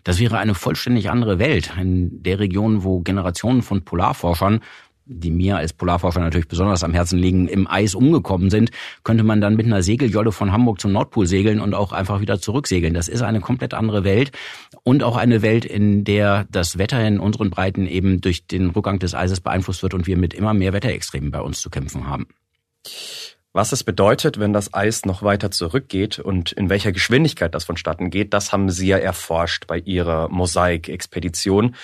Das 0.03 0.19
wäre 0.19 0.39
eine 0.39 0.55
vollständig 0.55 1.11
andere 1.11 1.37
Welt. 1.37 1.71
In 1.79 2.23
der 2.23 2.39
Region, 2.39 2.83
wo 2.83 3.01
Generationen 3.01 3.61
von 3.61 3.85
Polarforschern 3.85 4.61
die 5.05 5.31
mir 5.31 5.57
als 5.57 5.73
Polarforscher 5.73 6.19
natürlich 6.19 6.47
besonders 6.47 6.83
am 6.83 6.93
Herzen 6.93 7.19
liegen, 7.19 7.47
im 7.47 7.67
Eis 7.67 7.95
umgekommen 7.95 8.49
sind, 8.49 8.71
könnte 9.03 9.23
man 9.23 9.39
dann 9.39 9.55
mit 9.55 9.65
einer 9.65 9.83
Segeljolle 9.83 10.31
von 10.31 10.51
Hamburg 10.51 10.81
zum 10.81 10.91
Nordpol 10.91 11.27
segeln 11.27 11.59
und 11.59 11.73
auch 11.73 11.91
einfach 11.91 12.21
wieder 12.21 12.39
zurücksegeln. 12.39 12.93
Das 12.93 13.07
ist 13.07 13.21
eine 13.21 13.39
komplett 13.39 13.73
andere 13.73 14.03
Welt 14.03 14.31
und 14.83 15.03
auch 15.03 15.15
eine 15.15 15.41
Welt, 15.41 15.65
in 15.65 16.03
der 16.03 16.47
das 16.49 16.77
Wetter 16.77 17.05
in 17.05 17.19
unseren 17.19 17.51
Breiten 17.51 17.87
eben 17.87 18.21
durch 18.21 18.47
den 18.47 18.71
Rückgang 18.71 18.99
des 18.99 19.13
Eises 19.13 19.41
beeinflusst 19.41 19.83
wird 19.83 19.93
und 19.93 20.07
wir 20.07 20.17
mit 20.17 20.33
immer 20.33 20.53
mehr 20.53 20.73
Wetterextremen 20.73 21.31
bei 21.31 21.41
uns 21.41 21.61
zu 21.61 21.69
kämpfen 21.69 22.07
haben. 22.07 22.27
Was 23.53 23.71
es 23.71 23.85
bedeutet, 23.85 24.37
wenn 24.37 24.51
das 24.51 24.73
Eis 24.73 25.05
noch 25.05 25.23
weiter 25.23 25.49
zurückgeht 25.49 26.19
und 26.19 26.51
in 26.51 26.69
welcher 26.69 26.91
Geschwindigkeit 26.91 27.55
das 27.55 27.63
vonstatten 27.63 28.09
geht, 28.09 28.33
das 28.33 28.51
haben 28.51 28.69
Sie 28.69 28.87
ja 28.87 28.97
erforscht 28.97 29.65
bei 29.65 29.77
Ihrer 29.77 30.27
Mosaik-Expedition 30.27 31.75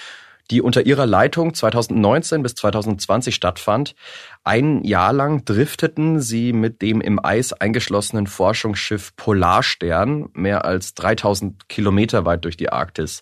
die 0.51 0.61
unter 0.61 0.85
ihrer 0.85 1.05
Leitung 1.05 1.53
2019 1.53 2.43
bis 2.43 2.55
2020 2.55 3.33
stattfand. 3.33 3.95
Ein 4.43 4.83
Jahr 4.83 5.13
lang 5.13 5.45
drifteten 5.45 6.19
sie 6.19 6.53
mit 6.53 6.81
dem 6.81 7.01
im 7.01 7.23
Eis 7.23 7.53
eingeschlossenen 7.53 8.27
Forschungsschiff 8.27 9.15
Polarstern 9.15 10.29
mehr 10.33 10.65
als 10.65 10.93
3000 10.93 11.69
Kilometer 11.69 12.25
weit 12.25 12.43
durch 12.43 12.57
die 12.57 12.69
Arktis. 12.69 13.21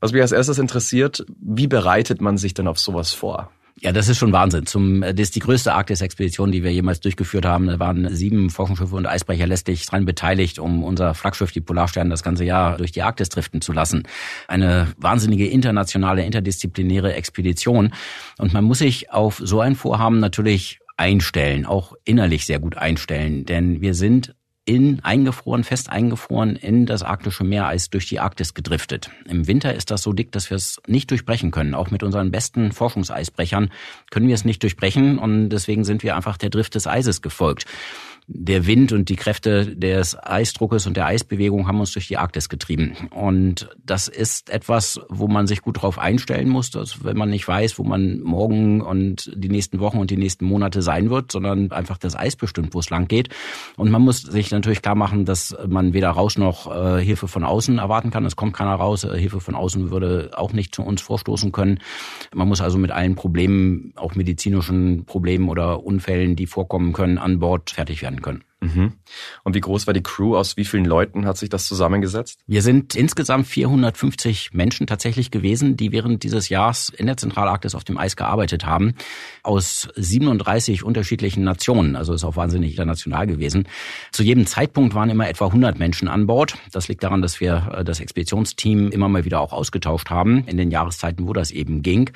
Was 0.00 0.12
mich 0.12 0.22
als 0.22 0.32
erstes 0.32 0.58
interessiert, 0.58 1.24
wie 1.40 1.66
bereitet 1.66 2.20
man 2.20 2.36
sich 2.36 2.54
denn 2.54 2.68
auf 2.68 2.78
sowas 2.78 3.12
vor? 3.12 3.50
Ja, 3.78 3.92
das 3.92 4.08
ist 4.08 4.16
schon 4.16 4.32
Wahnsinn. 4.32 4.64
Zum, 4.64 5.02
das 5.02 5.12
ist 5.18 5.36
die 5.36 5.40
größte 5.40 5.74
Arktis-Expedition, 5.74 6.50
die 6.50 6.64
wir 6.64 6.72
jemals 6.72 7.00
durchgeführt 7.00 7.44
haben. 7.44 7.66
Da 7.66 7.78
waren 7.78 8.14
sieben 8.14 8.48
Forschungsschiffe 8.48 8.96
und 8.96 9.06
Eisbrecher 9.06 9.46
letztlich 9.46 9.84
dran 9.84 10.06
beteiligt, 10.06 10.58
um 10.58 10.82
unser 10.82 11.12
Flaggschiff, 11.12 11.52
die 11.52 11.60
Polarstern, 11.60 12.08
das 12.08 12.22
ganze 12.22 12.44
Jahr 12.44 12.78
durch 12.78 12.92
die 12.92 13.02
Arktis 13.02 13.28
driften 13.28 13.60
zu 13.60 13.72
lassen. 13.72 14.04
Eine 14.48 14.88
wahnsinnige 14.96 15.46
internationale, 15.46 16.24
interdisziplinäre 16.24 17.12
Expedition. 17.12 17.92
Und 18.38 18.54
man 18.54 18.64
muss 18.64 18.78
sich 18.78 19.12
auf 19.12 19.42
so 19.44 19.60
ein 19.60 19.74
Vorhaben 19.74 20.20
natürlich 20.20 20.80
einstellen, 20.96 21.66
auch 21.66 21.92
innerlich 22.04 22.46
sehr 22.46 22.58
gut 22.58 22.78
einstellen, 22.78 23.44
denn 23.44 23.82
wir 23.82 23.92
sind 23.92 24.34
in 24.66 25.02
eingefroren, 25.04 25.64
fest 25.64 25.90
eingefroren 25.90 26.56
in 26.56 26.86
das 26.86 27.02
arktische 27.02 27.44
Meereis 27.44 27.88
durch 27.88 28.08
die 28.08 28.18
Arktis 28.18 28.52
gedriftet. 28.52 29.10
Im 29.24 29.46
Winter 29.46 29.72
ist 29.72 29.92
das 29.92 30.02
so 30.02 30.12
dick, 30.12 30.32
dass 30.32 30.50
wir 30.50 30.56
es 30.56 30.82
nicht 30.88 31.10
durchbrechen 31.10 31.52
können. 31.52 31.74
Auch 31.74 31.92
mit 31.92 32.02
unseren 32.02 32.32
besten 32.32 32.72
Forschungseisbrechern 32.72 33.70
können 34.10 34.26
wir 34.26 34.34
es 34.34 34.44
nicht 34.44 34.62
durchbrechen 34.62 35.18
und 35.18 35.50
deswegen 35.50 35.84
sind 35.84 36.02
wir 36.02 36.16
einfach 36.16 36.36
der 36.36 36.50
Drift 36.50 36.74
des 36.74 36.86
Eises 36.88 37.22
gefolgt 37.22 37.64
der 38.28 38.66
Wind 38.66 38.92
und 38.92 39.08
die 39.08 39.14
Kräfte 39.14 39.76
des 39.76 40.16
Eisdruckes 40.20 40.86
und 40.88 40.96
der 40.96 41.06
Eisbewegung 41.06 41.68
haben 41.68 41.78
uns 41.78 41.92
durch 41.92 42.08
die 42.08 42.16
Arktis 42.16 42.48
getrieben. 42.48 42.96
Und 43.10 43.68
das 43.84 44.08
ist 44.08 44.50
etwas, 44.50 45.00
wo 45.08 45.28
man 45.28 45.46
sich 45.46 45.62
gut 45.62 45.76
darauf 45.76 45.98
einstellen 45.98 46.48
muss, 46.48 46.70
dass 46.70 47.04
wenn 47.04 47.16
man 47.16 47.30
nicht 47.30 47.46
weiß, 47.46 47.78
wo 47.78 47.84
man 47.84 48.20
morgen 48.20 48.80
und 48.80 49.30
die 49.36 49.48
nächsten 49.48 49.78
Wochen 49.78 49.98
und 49.98 50.10
die 50.10 50.16
nächsten 50.16 50.44
Monate 50.44 50.82
sein 50.82 51.08
wird, 51.08 51.30
sondern 51.30 51.70
einfach 51.70 51.98
das 51.98 52.16
Eis 52.16 52.34
bestimmt, 52.34 52.74
wo 52.74 52.80
es 52.80 52.90
lang 52.90 53.06
geht. 53.06 53.28
Und 53.76 53.92
man 53.92 54.02
muss 54.02 54.22
sich 54.22 54.50
natürlich 54.50 54.82
klar 54.82 54.96
machen, 54.96 55.24
dass 55.24 55.56
man 55.68 55.92
weder 55.92 56.10
raus 56.10 56.36
noch 56.36 56.66
äh, 56.74 57.04
Hilfe 57.04 57.28
von 57.28 57.44
außen 57.44 57.78
erwarten 57.78 58.10
kann. 58.10 58.26
Es 58.26 58.34
kommt 58.34 58.54
keiner 58.54 58.74
raus. 58.74 59.04
Äh, 59.04 59.16
Hilfe 59.18 59.40
von 59.40 59.54
außen 59.54 59.92
würde 59.92 60.32
auch 60.36 60.52
nicht 60.52 60.74
zu 60.74 60.82
uns 60.82 61.00
vorstoßen 61.00 61.52
können. 61.52 61.78
Man 62.34 62.48
muss 62.48 62.60
also 62.60 62.76
mit 62.76 62.90
allen 62.90 63.14
Problemen, 63.14 63.92
auch 63.94 64.16
medizinischen 64.16 65.04
Problemen 65.04 65.48
oder 65.48 65.84
Unfällen, 65.84 66.34
die 66.34 66.46
vorkommen 66.46 66.92
können, 66.92 67.18
an 67.18 67.38
Bord 67.38 67.70
fertig 67.70 68.02
werden 68.02 68.15
werden 68.16 68.22
können. 68.22 68.44
Mhm. 68.60 68.92
Und 69.44 69.54
wie 69.54 69.60
groß 69.60 69.86
war 69.86 69.94
die 69.94 70.02
Crew? 70.02 70.34
Aus 70.36 70.56
wie 70.56 70.64
vielen 70.64 70.86
Leuten 70.86 71.26
hat 71.26 71.36
sich 71.36 71.50
das 71.50 71.66
zusammengesetzt? 71.66 72.40
Wir 72.46 72.62
sind 72.62 72.94
insgesamt 72.94 73.46
450 73.46 74.54
Menschen 74.54 74.86
tatsächlich 74.86 75.30
gewesen, 75.30 75.76
die 75.76 75.92
während 75.92 76.22
dieses 76.22 76.48
Jahres 76.48 76.88
in 76.88 77.06
der 77.06 77.18
Zentralarktis 77.18 77.74
auf 77.74 77.84
dem 77.84 77.98
Eis 77.98 78.16
gearbeitet 78.16 78.64
haben, 78.64 78.94
aus 79.42 79.88
37 79.94 80.82
unterschiedlichen 80.82 81.44
Nationen. 81.44 81.96
Also 81.96 82.14
ist 82.14 82.24
auch 82.24 82.36
wahnsinnig 82.36 82.72
international 82.72 83.26
gewesen. 83.26 83.68
Zu 84.10 84.22
jedem 84.22 84.46
Zeitpunkt 84.46 84.94
waren 84.94 85.10
immer 85.10 85.28
etwa 85.28 85.46
100 85.46 85.78
Menschen 85.78 86.08
an 86.08 86.26
Bord. 86.26 86.56
Das 86.72 86.88
liegt 86.88 87.04
daran, 87.04 87.20
dass 87.20 87.40
wir 87.40 87.74
äh, 87.76 87.84
das 87.84 88.00
Expeditionsteam 88.00 88.90
immer 88.90 89.08
mal 89.08 89.24
wieder 89.26 89.40
auch 89.40 89.52
ausgetauscht 89.52 90.08
haben 90.08 90.44
in 90.46 90.56
den 90.56 90.70
Jahreszeiten, 90.70 91.28
wo 91.28 91.34
das 91.34 91.50
eben 91.50 91.82
ging. 91.82 92.10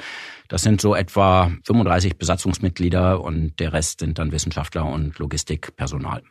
Das 0.50 0.62
sind 0.62 0.80
so 0.80 0.96
etwa 0.96 1.52
35 1.64 2.18
Besatzungsmitglieder 2.18 3.22
und 3.22 3.60
der 3.60 3.72
Rest 3.72 4.00
sind 4.00 4.18
dann 4.18 4.32
Wissenschaftler 4.32 4.84
und 4.84 5.16
Logistikpersonal. 5.20 6.22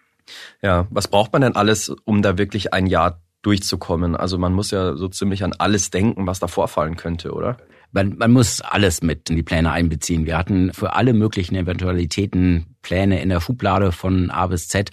Ja, 0.62 0.88
was 0.90 1.08
braucht 1.08 1.32
man 1.32 1.42
denn 1.42 1.56
alles, 1.56 1.88
um 2.04 2.22
da 2.22 2.38
wirklich 2.38 2.74
ein 2.74 2.86
Jahr 2.86 3.22
durchzukommen? 3.44 4.18
Also 4.18 4.38
man 4.38 4.52
muss 4.52 4.72
ja 4.72 4.98
so 4.98 5.08
ziemlich 5.08 5.46
an 5.46 5.54
alles 5.58 5.90
denken, 5.90 6.28
was 6.28 6.40
da 6.40 6.48
vorfallen 6.48 6.98
könnte, 6.98 7.32
oder? 7.32 7.56
Man, 7.94 8.18
man 8.18 8.34
muss 8.34 8.60
alles 8.60 9.02
mit 9.02 9.30
in 9.30 9.38
die 9.38 9.44
Pläne 9.44 9.72
einbeziehen. 9.72 10.26
Wir 10.26 10.38
hatten 10.38 10.74
für 10.74 10.94
alle 10.94 11.14
möglichen 11.14 11.56
Eventualitäten 11.56 12.76
Pläne 12.82 13.22
in 13.22 13.30
der 13.30 13.42
Schublade 13.42 13.92
von 13.92 14.30
A 14.32 14.48
bis 14.48 14.68
Z. 14.68 14.92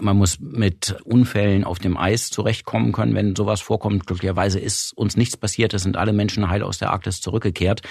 Man 0.00 0.16
muss 0.16 0.40
mit 0.40 0.96
Unfällen 1.04 1.62
auf 1.62 1.78
dem 1.78 1.96
Eis 1.96 2.30
zurechtkommen 2.30 2.90
können, 2.90 3.14
wenn 3.14 3.36
sowas 3.36 3.60
vorkommt. 3.60 4.06
Glücklicherweise 4.06 4.58
ist 4.58 4.92
uns 4.96 5.16
nichts 5.16 5.36
passiert. 5.36 5.72
Es 5.72 5.84
sind 5.84 5.96
alle 5.96 6.12
Menschen 6.12 6.48
heil 6.50 6.64
aus 6.64 6.78
der 6.78 6.90
Arktis 6.90 7.20
zurückgekehrt. 7.20 7.82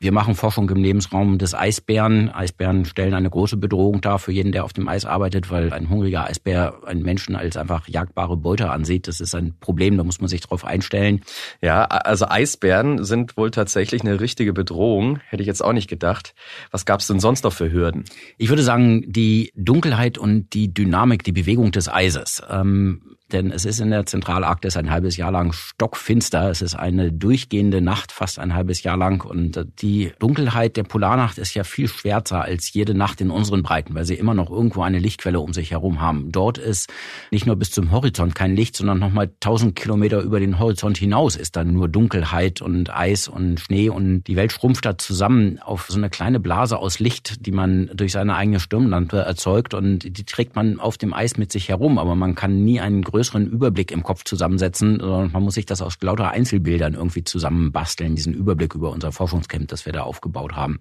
Wir 0.00 0.10
machen 0.10 0.34
Forschung 0.34 0.68
im 0.70 0.82
Lebensraum 0.82 1.38
des 1.38 1.54
Eisbären. 1.54 2.30
Eisbären 2.30 2.84
stellen 2.84 3.14
eine 3.14 3.30
große 3.30 3.56
Bedrohung 3.56 4.00
dar 4.00 4.18
für 4.18 4.32
jeden, 4.32 4.50
der 4.50 4.64
auf 4.64 4.72
dem 4.72 4.88
Eis 4.88 5.04
arbeitet, 5.04 5.52
weil 5.52 5.72
ein 5.72 5.88
hungriger 5.88 6.24
Eisbär 6.24 6.80
einen 6.84 7.02
Menschen 7.02 7.36
als 7.36 7.56
einfach 7.56 7.86
jagbare 7.86 8.36
Beute 8.36 8.70
ansieht. 8.70 9.06
Das 9.06 9.20
ist 9.20 9.34
ein 9.36 9.54
Problem, 9.60 9.96
da 9.96 10.02
muss 10.02 10.20
man 10.20 10.28
sich 10.28 10.40
darauf 10.40 10.64
einstellen. 10.64 11.20
Ja, 11.60 11.84
also 11.84 12.26
Eisbären 12.28 13.04
sind 13.04 13.36
wohl 13.36 13.52
tatsächlich 13.52 14.02
eine 14.02 14.18
richtige 14.18 14.52
Bedrohung. 14.52 15.20
Hätte 15.28 15.42
ich 15.42 15.46
jetzt 15.46 15.62
auch 15.62 15.72
nicht 15.72 15.88
gedacht. 15.88 16.34
Was 16.72 16.86
gab 16.86 17.00
es 17.00 17.06
denn 17.06 17.20
sonst 17.20 17.44
noch 17.44 17.52
für 17.52 17.70
Hürden? 17.70 18.04
Ich 18.36 18.48
würde 18.48 18.64
sagen, 18.64 18.81
die 19.06 19.52
Dunkelheit 19.54 20.18
und 20.18 20.52
die 20.54 20.72
Dynamik, 20.72 21.24
die 21.24 21.32
Bewegung 21.32 21.62
Bewegung 21.62 21.72
des 21.72 21.88
Eises. 21.88 22.42
Ähm, 22.48 23.16
denn 23.32 23.50
es 23.50 23.64
ist 23.64 23.80
in 23.80 23.90
der 23.90 24.06
Zentralarktis 24.06 24.76
ein 24.76 24.90
halbes 24.90 25.16
Jahr 25.16 25.30
lang 25.30 25.52
stockfinster. 25.52 26.50
Es 26.50 26.62
ist 26.62 26.74
eine 26.74 27.12
durchgehende 27.12 27.80
Nacht, 27.80 28.12
fast 28.12 28.38
ein 28.38 28.54
halbes 28.54 28.82
Jahr 28.82 28.96
lang. 28.96 29.24
Und 29.24 29.64
die 29.80 30.12
Dunkelheit 30.18 30.76
der 30.76 30.84
Polarnacht 30.84 31.38
ist 31.38 31.54
ja 31.54 31.64
viel 31.64 31.88
schwärzer 31.88 32.42
als 32.42 32.72
jede 32.72 32.94
Nacht 32.94 33.20
in 33.20 33.30
unseren 33.30 33.62
Breiten, 33.62 33.94
weil 33.94 34.04
sie 34.04 34.14
immer 34.14 34.34
noch 34.34 34.50
irgendwo 34.50 34.82
eine 34.82 34.98
Lichtquelle 34.98 35.40
um 35.40 35.52
sich 35.52 35.70
herum 35.70 36.00
haben. 36.00 36.32
Dort 36.32 36.58
ist 36.58 36.92
nicht 37.30 37.46
nur 37.46 37.56
bis 37.56 37.70
zum 37.70 37.90
Horizont 37.90 38.34
kein 38.34 38.54
Licht, 38.54 38.76
sondern 38.76 38.98
nochmal 38.98 39.30
tausend 39.40 39.76
Kilometer 39.76 40.20
über 40.20 40.40
den 40.40 40.58
Horizont 40.58 40.98
hinaus 40.98 41.36
ist 41.36 41.56
dann 41.56 41.72
nur 41.72 41.88
Dunkelheit 41.88 42.62
und 42.62 42.94
Eis 42.94 43.28
und 43.28 43.60
Schnee 43.60 43.88
und 43.88 44.24
die 44.24 44.36
Welt 44.36 44.52
schrumpft 44.52 44.84
da 44.84 44.98
zusammen 44.98 45.58
auf 45.58 45.86
so 45.88 45.98
eine 45.98 46.10
kleine 46.10 46.40
Blase 46.40 46.78
aus 46.78 46.98
Licht, 46.98 47.46
die 47.46 47.52
man 47.52 47.90
durch 47.94 48.12
seine 48.12 48.36
eigene 48.36 48.60
Stirnlampe 48.60 49.18
erzeugt 49.18 49.74
und 49.74 50.16
die 50.16 50.24
trägt 50.24 50.56
man 50.56 50.80
auf 50.80 50.98
dem 50.98 51.12
Eis 51.14 51.36
mit 51.36 51.52
sich 51.52 51.68
herum, 51.68 51.98
aber 51.98 52.14
man 52.14 52.34
kann 52.34 52.64
nie 52.64 52.80
einen 52.80 53.02
größeren 53.02 53.21
größeren 53.22 53.46
Überblick 53.46 53.92
im 53.92 54.02
Kopf 54.02 54.24
zusammensetzen, 54.24 54.98
sondern 54.98 55.30
man 55.30 55.44
muss 55.44 55.54
sich 55.54 55.64
das 55.64 55.80
aus 55.80 55.96
lauter 56.00 56.30
Einzelbildern 56.30 56.94
irgendwie 56.94 57.22
zusammenbasteln, 57.22 58.16
diesen 58.16 58.34
Überblick 58.34 58.74
über 58.74 58.90
unser 58.90 59.12
Forschungscamp, 59.12 59.68
das 59.68 59.86
wir 59.86 59.92
da 59.92 60.02
aufgebaut 60.02 60.56
haben. 60.56 60.80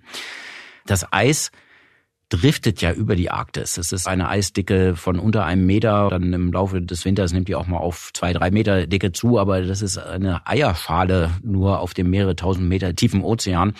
Das 0.87 1.05
Eis 1.13 1.51
driftet 2.31 2.81
ja 2.81 2.93
über 2.93 3.15
die 3.15 3.29
Arktis. 3.29 3.77
Es 3.77 3.91
ist 3.91 4.07
eine 4.07 4.29
Eisdicke 4.29 4.95
von 4.95 5.19
unter 5.19 5.45
einem 5.45 5.65
Meter. 5.65 6.07
Dann 6.09 6.31
im 6.31 6.51
Laufe 6.51 6.81
des 6.81 7.03
Winters 7.03 7.33
nimmt 7.33 7.49
die 7.49 7.55
auch 7.55 7.67
mal 7.67 7.77
auf 7.77 8.11
zwei, 8.13 8.31
drei 8.31 8.51
Meter 8.51 8.87
Dicke 8.87 9.11
zu. 9.11 9.37
Aber 9.37 9.61
das 9.61 9.81
ist 9.81 9.97
eine 9.97 10.47
Eierschale 10.47 11.31
nur 11.43 11.79
auf 11.79 11.93
dem 11.93 12.09
mehrere 12.09 12.35
tausend 12.35 12.69
Meter 12.69 12.95
tiefen 12.95 13.21
Ozean, 13.21 13.73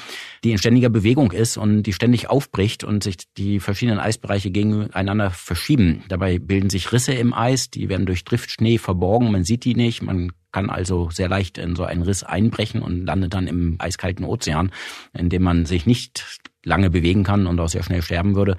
die 0.43 0.51
in 0.51 0.57
ständiger 0.57 0.89
Bewegung 0.89 1.31
ist 1.31 1.57
und 1.57 1.83
die 1.83 1.93
ständig 1.93 2.29
aufbricht 2.29 2.83
und 2.83 3.03
sich 3.03 3.15
die 3.37 3.61
verschiedenen 3.61 3.99
Eisbereiche 3.99 4.51
gegeneinander 4.51 5.31
verschieben. 5.31 6.03
Dabei 6.09 6.37
bilden 6.37 6.69
sich 6.69 6.91
Risse 6.91 7.13
im 7.13 7.33
Eis. 7.33 7.69
Die 7.69 7.87
werden 7.87 8.05
durch 8.05 8.25
Driftschnee 8.25 8.77
verborgen. 8.77 9.31
Man 9.31 9.45
sieht 9.45 9.63
die 9.63 9.75
nicht. 9.75 10.01
Man 10.01 10.33
kann 10.51 10.69
also 10.69 11.09
sehr 11.09 11.29
leicht 11.29 11.57
in 11.57 11.75
so 11.75 11.83
einen 11.83 12.01
Riss 12.01 12.23
einbrechen 12.23 12.81
und 12.81 13.05
landet 13.05 13.33
dann 13.33 13.47
im 13.47 13.75
eiskalten 13.79 14.25
Ozean, 14.25 14.71
in 15.13 15.29
dem 15.29 15.43
man 15.43 15.65
sich 15.65 15.85
nicht 15.85 16.41
lange 16.63 16.89
bewegen 16.89 17.23
kann 17.23 17.47
und 17.47 17.59
auch 17.59 17.69
sehr 17.69 17.83
schnell 17.83 18.01
sterben 18.01 18.35
würde. 18.35 18.55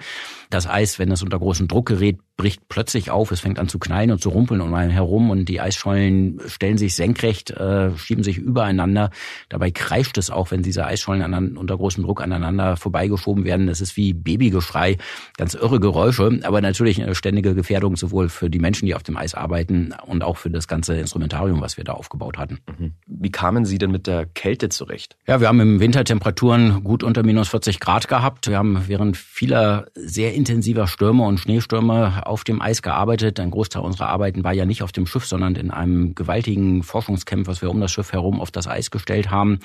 Das 0.51 0.67
Eis, 0.67 0.99
wenn 0.99 1.13
es 1.13 1.23
unter 1.23 1.39
großen 1.39 1.69
Druck 1.69 1.87
gerät, 1.87 2.19
bricht 2.43 2.67
plötzlich 2.69 3.13
auf, 3.13 3.31
es 3.31 3.39
fängt 3.39 3.61
an 3.61 3.69
zu 3.69 3.79
knallen 3.79 4.11
und 4.11 4.21
zu 4.21 4.29
rumpeln 4.29 4.61
um 4.61 4.75
einen 4.75 4.91
herum 4.91 5.31
und 5.31 5.45
die 5.45 5.61
Eisschollen 5.61 6.41
stellen 6.47 6.77
sich 6.77 6.97
senkrecht, 6.97 7.53
äh, 7.53 7.97
schieben 7.97 8.25
sich 8.25 8.37
übereinander. 8.37 9.11
Dabei 9.49 9.71
kreischt 9.71 10.19
es 10.19 10.29
auch, 10.29 10.51
wenn 10.51 10.61
diese 10.61 10.85
Eisschollen 10.85 11.23
an, 11.23 11.57
unter 11.57 11.77
großem 11.77 12.03
Druck 12.03 12.21
aneinander 12.21 12.77
vorbeigeschoben 12.77 13.45
werden. 13.45 13.69
Es 13.69 13.81
ist 13.81 13.97
wie 13.97 14.13
Babygeschrei, 14.13 14.97
ganz 15.37 15.55
irre 15.55 15.79
Geräusche, 15.79 16.41
aber 16.43 16.61
natürlich 16.61 17.01
eine 17.01 17.15
ständige 17.15 17.55
Gefährdung 17.55 17.95
sowohl 17.95 18.29
für 18.29 18.51
die 18.51 18.59
Menschen, 18.59 18.87
die 18.87 18.97
auf 18.97 19.05
dem 19.05 19.17
Eis 19.17 19.37
arbeiten 19.37 19.95
und 20.05 20.25
auch 20.25 20.37
für 20.37 20.51
das 20.51 20.67
ganze 20.67 20.97
Instrumentarium, 20.97 21.61
was 21.61 21.77
wir 21.77 21.85
da 21.85 21.93
aufgebaut 21.93 22.39
hatten. 22.39 22.59
Mhm. 22.77 22.95
Wie 23.07 23.31
kamen 23.31 23.65
Sie 23.65 23.79
denn 23.79 23.93
mit 23.93 24.09
der 24.09 24.27
Kälte 24.27 24.69
zurecht? 24.69 25.17
Ja, 25.29 25.41
wir 25.41 25.47
haben 25.47 25.61
im 25.61 25.79
Winter 25.79 26.03
Temperaturen 26.03 26.83
gut 26.83 27.05
unter 27.05 27.23
minus 27.23 27.51
40 27.51 27.79
Grad 27.79 28.09
gehabt. 28.09 28.49
Wir 28.49 28.59
haben 28.59 28.83
während 28.89 29.17
vieler 29.17 29.87
sehr 29.95 30.35
intensiver 30.35 30.89
Stürme 30.89 31.23
und 31.23 31.39
Schneestürme 31.39 32.27
auf 32.33 32.45
dem 32.45 32.61
Eis 32.61 32.83
gearbeitet. 32.83 33.39
Ein 33.39 33.51
Großteil 33.51 33.83
unserer 33.83 34.09
Arbeiten 34.09 34.43
war 34.43 34.53
ja 34.53 34.65
nicht 34.65 34.83
auf 34.83 34.91
dem 34.91 35.07
Schiff, 35.07 35.27
sondern 35.27 35.55
in 35.55 35.71
einem 35.71 36.15
gewaltigen 36.15 36.83
Forschungscamp, 36.83 37.47
was 37.47 37.63
wir 37.63 37.71
um 37.71 37.81
das 37.81 37.93
Schiff 37.93 38.13
herum 38.13 38.41
auf 38.41 38.51
das 38.51 38.67
Eis 38.67 38.91
gestellt 38.91 39.31
haben. 39.31 39.61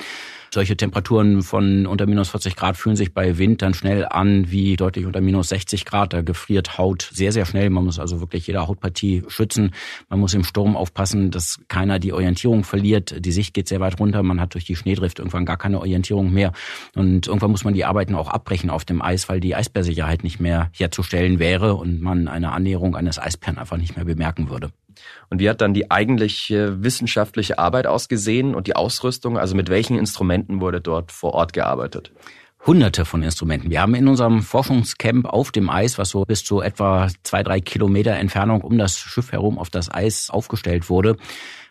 Solche 0.54 0.78
Temperaturen 0.78 1.42
von 1.42 1.86
unter 1.88 2.06
minus 2.06 2.30
40 2.30 2.56
Grad 2.56 2.78
fühlen 2.78 2.96
sich 2.96 3.14
bei 3.14 3.38
Wind 3.38 3.62
dann 3.62 3.74
schnell 3.74 4.06
an 4.06 4.50
wie 4.50 4.78
deutlich 4.78 5.06
unter 5.06 5.20
minus 5.20 5.50
60 5.50 5.84
Grad. 5.86 6.14
Da 6.14 6.22
gefriert 6.22 6.78
Haut 6.78 7.10
sehr, 7.14 7.32
sehr 7.32 7.46
schnell. 7.46 7.70
Man 7.70 7.84
muss 7.84 8.00
also 8.00 8.22
wirklich 8.22 8.48
jede 8.48 8.66
Hautpartie 8.66 9.24
schützen. 9.28 9.72
Man 10.10 10.20
muss 10.20 10.34
im 10.34 10.44
Sturm 10.44 10.78
aufpassen, 10.78 11.32
dass 11.32 11.60
keiner 11.68 12.00
die 12.00 12.14
Orientierung 12.14 12.64
verliert. 12.64 13.26
Die 13.26 13.32
Sicht 13.32 13.54
geht 13.54 13.68
sehr 13.68 13.82
weit 13.82 14.00
runter. 14.00 14.24
Man 14.24 14.40
hat 14.40 14.54
durch 14.54 14.64
die 14.64 14.76
Schneedrift 14.76 15.20
irgendwann 15.20 15.46
gar 15.46 15.58
keine 15.58 15.80
Orientierung 15.80 16.32
mehr. 16.32 16.54
Und 16.96 17.28
irgendwann 17.28 17.52
muss 17.52 17.66
man 17.66 17.74
die 17.74 17.86
Arbeiten 17.86 18.16
auch 18.16 18.30
abbrechen 18.30 18.70
auf 18.70 18.86
dem 18.86 19.02
Eis, 19.02 19.28
weil 19.28 19.40
die 19.42 19.56
Eisbärsicherheit 19.56 20.24
nicht 20.24 20.40
mehr 20.40 20.70
herzustellen 20.74 21.40
wäre 21.40 21.76
und 21.76 22.02
man 22.02 22.28
eine 22.28 22.47
Annäherung 22.52 22.96
eines 22.96 23.20
Eisbären 23.20 23.58
einfach 23.58 23.78
nicht 23.78 23.96
mehr 23.96 24.06
bemerken 24.06 24.50
würde. 24.50 24.72
Und 25.30 25.40
wie 25.40 25.50
hat 25.50 25.62
dann 25.62 25.74
die 25.74 25.92
eigentliche 25.92 26.84
wissenschaftliche 26.84 27.60
Arbeit 27.60 27.88
ausgesehen 27.88 28.56
und 28.56 28.68
die 28.68 28.76
Ausrüstung? 28.76 29.38
Also 29.38 29.56
mit 29.56 29.70
welchen 29.70 29.98
Instrumenten 29.98 30.62
wurde 30.62 30.82
dort 30.82 31.12
vor 31.12 31.34
Ort 31.34 31.54
gearbeitet? 31.54 32.12
Hunderte 32.66 33.06
von 33.06 33.24
Instrumenten. 33.24 33.70
Wir 33.70 33.82
haben 33.82 33.96
in 33.96 34.08
unserem 34.08 34.42
Forschungscamp 34.42 35.26
auf 35.26 35.52
dem 35.52 35.70
Eis, 35.70 35.98
was 35.98 36.10
so 36.10 36.26
bis 36.26 36.44
zu 36.44 36.62
etwa 36.62 37.08
zwei, 37.24 37.44
drei 37.44 37.62
Kilometer 37.62 38.14
Entfernung 38.14 38.62
um 38.62 38.78
das 38.78 38.98
Schiff 38.98 39.32
herum 39.32 39.58
auf 39.58 39.70
das 39.70 39.94
Eis 39.94 40.30
aufgestellt 40.30 40.90
wurde, 40.90 41.18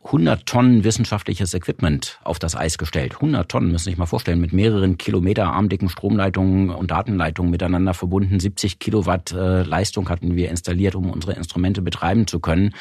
100 0.06 0.46
Tonnen 0.46 0.84
wissenschaftliches 0.84 1.52
Equipment 1.52 2.20
auf 2.22 2.38
das 2.38 2.54
Eis 2.54 2.78
gestellt. 2.78 3.16
100 3.16 3.48
Tonnen, 3.48 3.72
müssen 3.72 3.84
Sie 3.84 3.90
sich 3.90 3.98
mal 3.98 4.06
vorstellen, 4.06 4.40
mit 4.40 4.52
mehreren 4.52 4.98
Kilometer 4.98 5.46
armdicken 5.52 5.88
Stromleitungen 5.88 6.70
und 6.70 6.92
Datenleitungen 6.92 7.50
miteinander 7.50 7.92
verbunden. 7.92 8.38
70 8.38 8.78
Kilowatt 8.78 9.32
äh, 9.32 9.62
Leistung 9.62 10.08
hatten 10.08 10.36
wir 10.36 10.48
installiert, 10.48 10.94
um 10.94 11.10
unsere 11.10 11.32
Instrumente 11.32 11.82
betreiben 11.82 12.28
zu 12.28 12.38
können. 12.38 12.72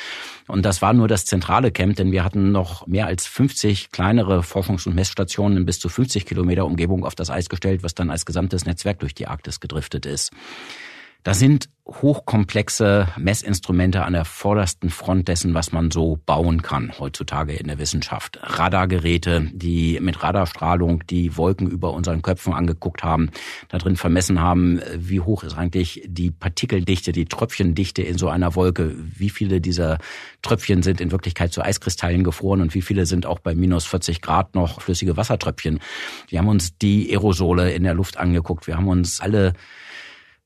Und 0.48 0.66
das 0.66 0.84
war 0.84 0.94
nur 0.94 1.08
das 1.08 1.26
zentrale 1.26 1.72
Camp, 1.72 1.96
denn 1.96 2.12
wir 2.12 2.24
hatten 2.24 2.52
noch 2.52 2.86
mehr 2.86 3.08
als 3.08 3.26
50 3.26 3.92
kleinere 3.92 4.42
Forschungs- 4.42 4.88
und 4.88 4.94
Messstationen 4.94 5.58
in 5.58 5.66
bis 5.66 5.80
zu 5.80 5.90
50 5.90 6.28
Kilometer 6.28 6.66
Umgebung 6.66 7.04
auf 7.04 7.16
das 7.16 7.32
Eis 7.32 7.50
gestellt, 7.50 7.82
was 7.82 7.96
dann 7.96 8.12
als 8.12 8.28
gesamtes 8.28 8.68
Netzwerk 8.68 9.00
durch 9.00 9.16
die 9.16 9.26
Arktis 9.26 9.60
gedriftet 9.60 10.06
ist. 10.06 10.32
Da 11.26 11.34
sind 11.34 11.70
hochkomplexe 11.88 13.08
Messinstrumente 13.18 14.04
an 14.04 14.14
der 14.14 14.26
vordersten 14.26 14.92
Front 14.92 15.28
dessen, 15.28 15.56
was 15.56 15.72
man 15.72 15.90
so 15.90 16.20
bauen 16.24 16.62
kann 16.62 16.94
heutzutage 17.00 17.54
in 17.54 17.68
der 17.68 17.80
Wissenschaft. 17.80 18.40
Radargeräte, 18.44 19.50
die 19.52 20.00
mit 20.02 20.22
Radarstrahlung 20.22 21.04
die 21.08 21.36
Wolken 21.36 21.68
über 21.68 21.94
unseren 21.94 22.22
Köpfen 22.22 22.54
angeguckt 22.54 23.04
haben, 23.04 23.32
da 23.70 23.80
drin 23.80 23.96
vermessen 23.96 24.40
haben, 24.40 24.80
wie 24.96 25.20
hoch 25.20 25.44
ist 25.44 25.58
eigentlich 25.58 26.04
die 26.06 26.30
Partikeldichte, 26.30 27.12
die 27.12 27.26
Tröpfchendichte 27.26 28.04
in 28.04 28.20
so 28.20 28.30
einer 28.30 28.54
Wolke, 28.54 28.96
wie 28.96 29.32
viele 29.32 29.62
dieser 29.62 29.98
Tröpfchen 30.44 30.84
sind 30.84 31.02
in 31.02 31.12
Wirklichkeit 31.12 31.52
zu 31.52 31.64
Eiskristallen 31.64 32.24
gefroren 32.24 32.62
und 32.62 32.76
wie 32.76 32.84
viele 32.84 33.08
sind 33.08 33.26
auch 33.26 33.40
bei 33.40 33.56
minus 33.56 33.86
40 33.86 34.22
Grad 34.22 34.54
noch 34.54 34.80
flüssige 34.80 35.18
Wassertröpfchen. 35.18 35.80
Wir 36.28 36.38
haben 36.38 36.50
uns 36.50 36.78
die 36.78 37.10
Aerosole 37.10 37.72
in 37.72 37.82
der 37.82 37.96
Luft 37.96 38.18
angeguckt, 38.18 38.68
wir 38.68 38.78
haben 38.78 38.88
uns 38.88 39.22
alle 39.22 39.54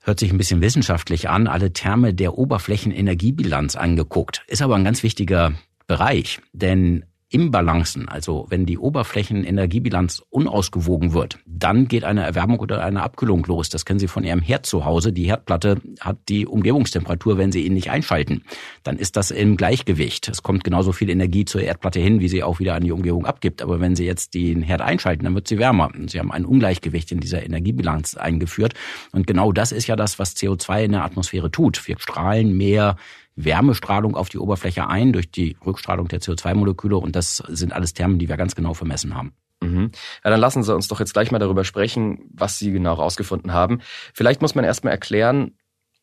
hört 0.01 0.19
sich 0.19 0.31
ein 0.31 0.37
bisschen 0.37 0.61
wissenschaftlich 0.61 1.29
an, 1.29 1.47
alle 1.47 1.73
Terme 1.73 2.13
der 2.13 2.37
Oberflächenenergiebilanz 2.37 3.75
angeguckt. 3.75 4.43
Ist 4.47 4.61
aber 4.61 4.75
ein 4.75 4.83
ganz 4.83 5.03
wichtiger 5.03 5.53
Bereich, 5.87 6.39
denn 6.53 7.05
Imbalancen, 7.31 8.09
also 8.09 8.47
wenn 8.49 8.65
die 8.65 8.79
Oberflächenenergiebilanz 8.79 10.23
unausgewogen 10.29 11.13
wird, 11.13 11.37
dann 11.45 11.87
geht 11.87 12.03
eine 12.03 12.23
Erwärmung 12.23 12.59
oder 12.59 12.83
eine 12.83 13.03
Abkühlung 13.03 13.45
los. 13.45 13.69
Das 13.69 13.85
kennen 13.85 13.99
Sie 13.99 14.07
von 14.07 14.23
Ihrem 14.23 14.41
Herd 14.41 14.65
zu 14.65 14.83
Hause. 14.83 15.13
Die 15.13 15.25
Herdplatte 15.25 15.79
hat 15.99 16.17
die 16.27 16.47
Umgebungstemperatur, 16.47 17.37
wenn 17.37 17.51
Sie 17.51 17.65
ihn 17.67 17.73
nicht 17.73 17.91
einschalten. 17.91 18.43
Dann 18.81 18.97
ist 18.97 19.15
das 19.15 19.29
im 19.29 19.57
Gleichgewicht. 19.57 20.27
Es 20.27 20.41
kommt 20.41 20.63
genauso 20.63 20.91
viel 20.91 21.11
Energie 21.11 21.45
zur 21.45 21.61
Erdplatte 21.61 21.99
hin, 21.99 22.19
wie 22.19 22.29
sie 22.29 22.41
auch 22.41 22.59
wieder 22.59 22.73
an 22.73 22.83
die 22.83 22.91
Umgebung 22.91 23.27
abgibt. 23.27 23.61
Aber 23.61 23.79
wenn 23.79 23.95
Sie 23.95 24.05
jetzt 24.05 24.33
den 24.33 24.63
Herd 24.63 24.81
einschalten, 24.81 25.23
dann 25.23 25.35
wird 25.35 25.47
sie 25.47 25.59
wärmer. 25.59 25.91
Sie 26.07 26.19
haben 26.19 26.31
ein 26.31 26.45
Ungleichgewicht 26.45 27.11
in 27.11 27.19
dieser 27.19 27.43
Energiebilanz 27.43 28.15
eingeführt. 28.15 28.73
Und 29.11 29.27
genau 29.27 29.51
das 29.51 29.71
ist 29.71 29.85
ja 29.85 29.95
das, 29.95 30.17
was 30.17 30.35
CO2 30.35 30.85
in 30.85 30.93
der 30.93 31.03
Atmosphäre 31.03 31.51
tut. 31.51 31.87
Wir 31.87 31.99
strahlen 31.99 32.57
mehr 32.57 32.95
Wärmestrahlung 33.43 34.15
auf 34.15 34.29
die 34.29 34.37
Oberfläche 34.37 34.87
ein 34.87 35.13
durch 35.13 35.31
die 35.31 35.57
Rückstrahlung 35.65 36.07
der 36.07 36.21
CO2-Moleküle 36.21 36.97
und 36.97 37.15
das 37.15 37.37
sind 37.47 37.73
alles 37.73 37.93
Termen, 37.93 38.19
die 38.19 38.29
wir 38.29 38.37
ganz 38.37 38.55
genau 38.55 38.73
vermessen 38.73 39.15
haben. 39.15 39.33
Mhm. 39.61 39.91
Ja, 40.23 40.29
dann 40.31 40.39
lassen 40.39 40.63
Sie 40.63 40.73
uns 40.73 40.87
doch 40.87 40.99
jetzt 40.99 41.13
gleich 41.13 41.31
mal 41.31 41.39
darüber 41.39 41.63
sprechen, 41.63 42.29
was 42.33 42.57
Sie 42.59 42.71
genau 42.71 42.97
herausgefunden 42.97 43.53
haben. 43.53 43.79
Vielleicht 44.13 44.41
muss 44.41 44.55
man 44.55 44.65
erstmal 44.65 44.93
erklären, 44.93 45.51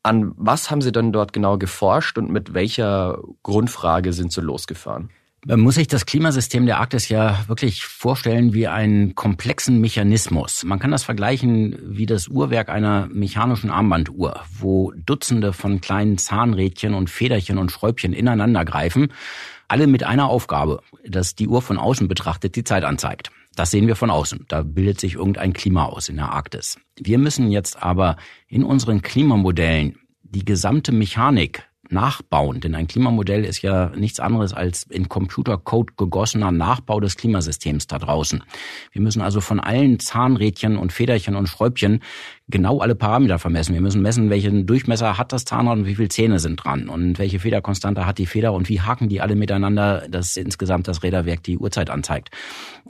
an 0.03 0.33
was 0.37 0.70
haben 0.70 0.83
Sie 0.83 0.92
denn 0.92 1.12
dort 1.12 1.33
genau 1.33 1.59
geforscht 1.59 2.16
und 2.18 2.31
mit 2.31 2.55
welcher 2.55 3.18
Grundfrage 3.42 4.12
sind 4.12 4.33
Sie 4.33 4.40
losgefahren? 4.40 5.11
Man 5.48 5.61
muss 5.61 5.76
sich 5.76 5.87
das 5.87 6.06
Klimasystem 6.06 6.66
der 6.66 6.80
Arktis 6.80 7.09
ja 7.09 7.44
wirklich 7.46 7.85
vorstellen 7.85 8.52
wie 8.52 8.66
einen 8.66 9.14
komplexen 9.14 9.80
Mechanismus. 9.80 10.64
Man 10.64 10.80
kann 10.80 10.90
das 10.90 11.04
vergleichen 11.04 11.78
wie 11.85 12.04
das 12.04 12.26
Uhrwerk 12.26 12.68
einer 12.68 13.06
mechanischen 13.12 13.70
Armbanduhr, 13.70 14.40
wo 14.59 14.92
Dutzende 14.96 15.52
von 15.52 15.80
kleinen 15.80 16.18
Zahnrädchen 16.18 16.94
und 16.94 17.11
Federchen 17.11 17.59
und 17.59 17.70
Schräubchen 17.70 18.12
ineinander 18.12 18.64
greifen, 18.64 19.12
alle 19.68 19.87
mit 19.87 20.02
einer 20.02 20.28
Aufgabe, 20.28 20.82
dass 21.06 21.37
die 21.37 21.46
Uhr 21.46 21.62
von 21.62 21.78
außen 21.78 22.09
betrachtet 22.09 22.56
die 22.56 22.64
Zeit 22.64 22.82
anzeigt. 22.82 23.30
Das 23.54 23.70
sehen 23.70 23.87
wir 23.87 23.94
von 23.94 24.11
außen. 24.11 24.46
Da 24.48 24.62
bildet 24.62 24.98
sich 24.98 25.14
irgendein 25.14 25.52
Klima 25.52 25.85
aus 25.85 26.09
in 26.09 26.16
der 26.16 26.32
Arktis. 26.32 26.76
Wir 26.98 27.18
müssen 27.18 27.52
jetzt 27.52 27.80
aber 27.80 28.16
in 28.48 28.64
unseren 28.64 29.00
Klimamodellen 29.00 29.96
die 30.24 30.44
gesamte 30.44 30.90
Mechanik 30.90 31.62
nachbauen. 31.90 32.61
Denn 32.61 32.75
ein 32.75 32.87
Klimamodell 32.87 33.44
ist 33.44 33.62
ja 33.62 33.90
nichts 33.96 34.20
anderes 34.20 34.53
als 34.53 34.85
in 34.85 35.09
Computercode 35.09 35.96
gegossener 35.96 36.53
Nachbau 36.53 37.01
des 37.01 37.16
Klimasystems 37.16 37.87
da 37.87 37.99
draußen. 37.99 38.42
Wir 38.92 39.03
müssen 39.03 39.22
also 39.22 39.40
von 39.40 39.61
allen 39.61 40.01
Zahnrädchen 40.01 40.77
und 40.77 40.92
Federchen 40.92 41.37
und 41.37 41.49
Schräubchen 41.49 42.03
genau 42.48 42.78
alle 42.78 42.94
Parameter 42.94 43.38
vermessen. 43.38 43.74
Wir 43.74 43.80
müssen 43.80 44.02
messen, 44.02 44.30
welchen 44.30 44.66
Durchmesser 44.66 45.18
hat 45.18 45.32
das 45.32 45.44
Zahnrad 45.44 45.78
und 45.78 45.87
wie 45.87 45.96
viele 45.96 46.09
Zähne 46.09 46.38
sind 46.38 46.56
dran 46.56 46.88
und 46.88 47.18
welche 47.18 47.40
Federkonstante 47.40 48.06
hat 48.06 48.18
die 48.18 48.26
Feder 48.26 48.52
und 48.52 48.68
wie 48.68 48.80
haken 48.80 49.09
die 49.09 49.20
alle 49.20 49.35
miteinander, 49.35 50.06
dass 50.09 50.37
insgesamt 50.37 50.87
das 50.87 51.02
Räderwerk 51.02 51.42
die 51.42 51.59
Uhrzeit 51.59 51.90
anzeigt. 51.90 52.30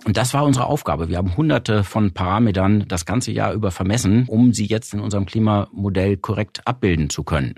Und 0.04 0.16
das 0.16 0.34
war 0.34 0.44
unsere 0.44 0.66
Aufgabe. 0.66 1.08
Wir 1.08 1.16
haben 1.16 1.36
hunderte 1.36 1.84
von 1.84 2.12
Parametern 2.12 2.84
das 2.86 3.06
ganze 3.06 3.32
Jahr 3.32 3.54
über 3.54 3.70
vermessen, 3.70 4.24
um 4.28 4.52
sie 4.52 4.66
jetzt 4.66 4.92
in 4.92 5.00
unserem 5.00 5.24
Klimamodell 5.24 6.18
korrekt 6.18 6.60
abbilden 6.66 7.08
zu 7.08 7.24
können. 7.24 7.54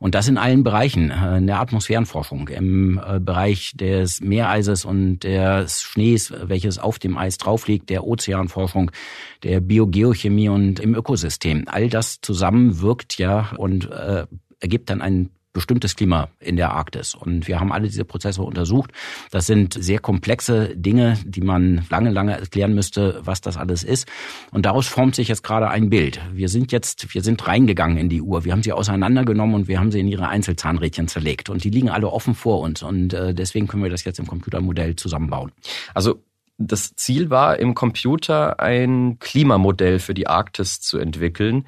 Und 0.00 0.14
das 0.14 0.28
in 0.28 0.38
allen 0.38 0.64
Bereichen, 0.64 1.10
äh, 1.10 1.36
in 1.36 1.46
der 1.46 1.60
Atmosphärenforschung, 1.60 2.48
im 2.48 2.98
äh, 3.06 3.20
Bereich 3.20 3.72
des 3.74 4.22
Meereises 4.22 4.86
und 4.86 5.20
des 5.20 5.82
Schnees, 5.82 6.32
welches 6.42 6.78
auf 6.78 6.98
dem 6.98 7.18
Eis 7.18 7.36
drauf 7.36 7.68
liegt, 7.68 7.90
der 7.90 8.06
Ozeanforschung, 8.06 8.90
der 9.42 9.60
Biogeochemie 9.60 10.48
und 10.48 10.80
im 10.80 10.94
Ökosystem. 10.94 11.29
All 11.68 11.88
das 11.88 12.20
zusammen 12.20 12.80
wirkt 12.80 13.18
ja 13.18 13.52
und 13.56 13.90
äh, 13.90 14.26
ergibt 14.60 14.90
dann 14.90 15.00
ein 15.00 15.30
bestimmtes 15.52 15.96
Klima 15.96 16.28
in 16.38 16.56
der 16.56 16.72
Arktis. 16.72 17.14
Und 17.14 17.48
wir 17.48 17.58
haben 17.58 17.72
alle 17.72 17.88
diese 17.88 18.04
Prozesse 18.04 18.42
untersucht. 18.42 18.92
Das 19.30 19.46
sind 19.46 19.74
sehr 19.74 19.98
komplexe 19.98 20.76
Dinge, 20.76 21.18
die 21.24 21.40
man 21.40 21.84
lange, 21.90 22.10
lange 22.10 22.38
erklären 22.38 22.74
müsste, 22.74 23.20
was 23.24 23.40
das 23.40 23.56
alles 23.56 23.82
ist. 23.82 24.06
Und 24.52 24.66
daraus 24.66 24.86
formt 24.86 25.16
sich 25.16 25.28
jetzt 25.28 25.42
gerade 25.42 25.68
ein 25.68 25.90
Bild. 25.90 26.20
Wir 26.32 26.48
sind 26.48 26.70
jetzt, 26.72 27.14
wir 27.14 27.22
sind 27.22 27.46
reingegangen 27.46 27.96
in 27.96 28.08
die 28.08 28.22
Uhr. 28.22 28.44
Wir 28.44 28.52
haben 28.52 28.62
sie 28.62 28.72
auseinandergenommen 28.72 29.54
und 29.54 29.68
wir 29.68 29.80
haben 29.80 29.90
sie 29.90 30.00
in 30.00 30.08
ihre 30.08 30.28
Einzelzahnrädchen 30.28 31.08
zerlegt. 31.08 31.50
Und 31.50 31.64
die 31.64 31.70
liegen 31.70 31.88
alle 31.90 32.08
offen 32.08 32.34
vor 32.34 32.60
uns. 32.60 32.82
Und 32.82 33.12
äh, 33.12 33.34
deswegen 33.34 33.66
können 33.66 33.82
wir 33.82 33.90
das 33.90 34.04
jetzt 34.04 34.20
im 34.20 34.26
Computermodell 34.26 34.94
zusammenbauen. 34.94 35.50
Also 35.94 36.22
das 36.60 36.94
Ziel 36.94 37.30
war 37.30 37.58
im 37.58 37.74
Computer 37.74 38.60
ein 38.60 39.18
Klimamodell 39.18 39.98
für 39.98 40.12
die 40.12 40.26
Arktis 40.26 40.80
zu 40.80 40.98
entwickeln. 40.98 41.66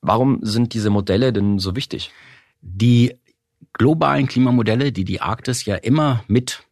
Warum 0.00 0.38
sind 0.40 0.72
diese 0.72 0.88
Modelle 0.88 1.32
denn 1.32 1.58
so 1.58 1.76
wichtig? 1.76 2.10
Die 2.62 3.16
globalen 3.74 4.26
Klimamodelle, 4.26 4.92
die 4.92 5.04
die 5.04 5.20
Arktis 5.20 5.66
ja 5.66 5.74
immer 5.74 6.24
mit 6.26 6.64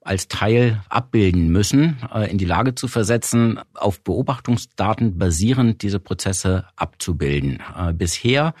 als 0.00 0.26
Teil 0.26 0.82
abbilden 0.88 1.48
müssen, 1.48 1.98
äh, 2.12 2.30
in 2.30 2.38
die 2.38 2.44
Lage 2.44 2.74
zu 2.74 2.88
versetzen, 2.88 3.60
auf 3.74 4.02
Beobachtungsdaten 4.02 5.18
basierend 5.18 5.82
diese 5.82 6.00
Prozesse 6.00 6.64
abzubilden. 6.76 7.62
Äh, 7.76 7.92
bisher 7.92 8.54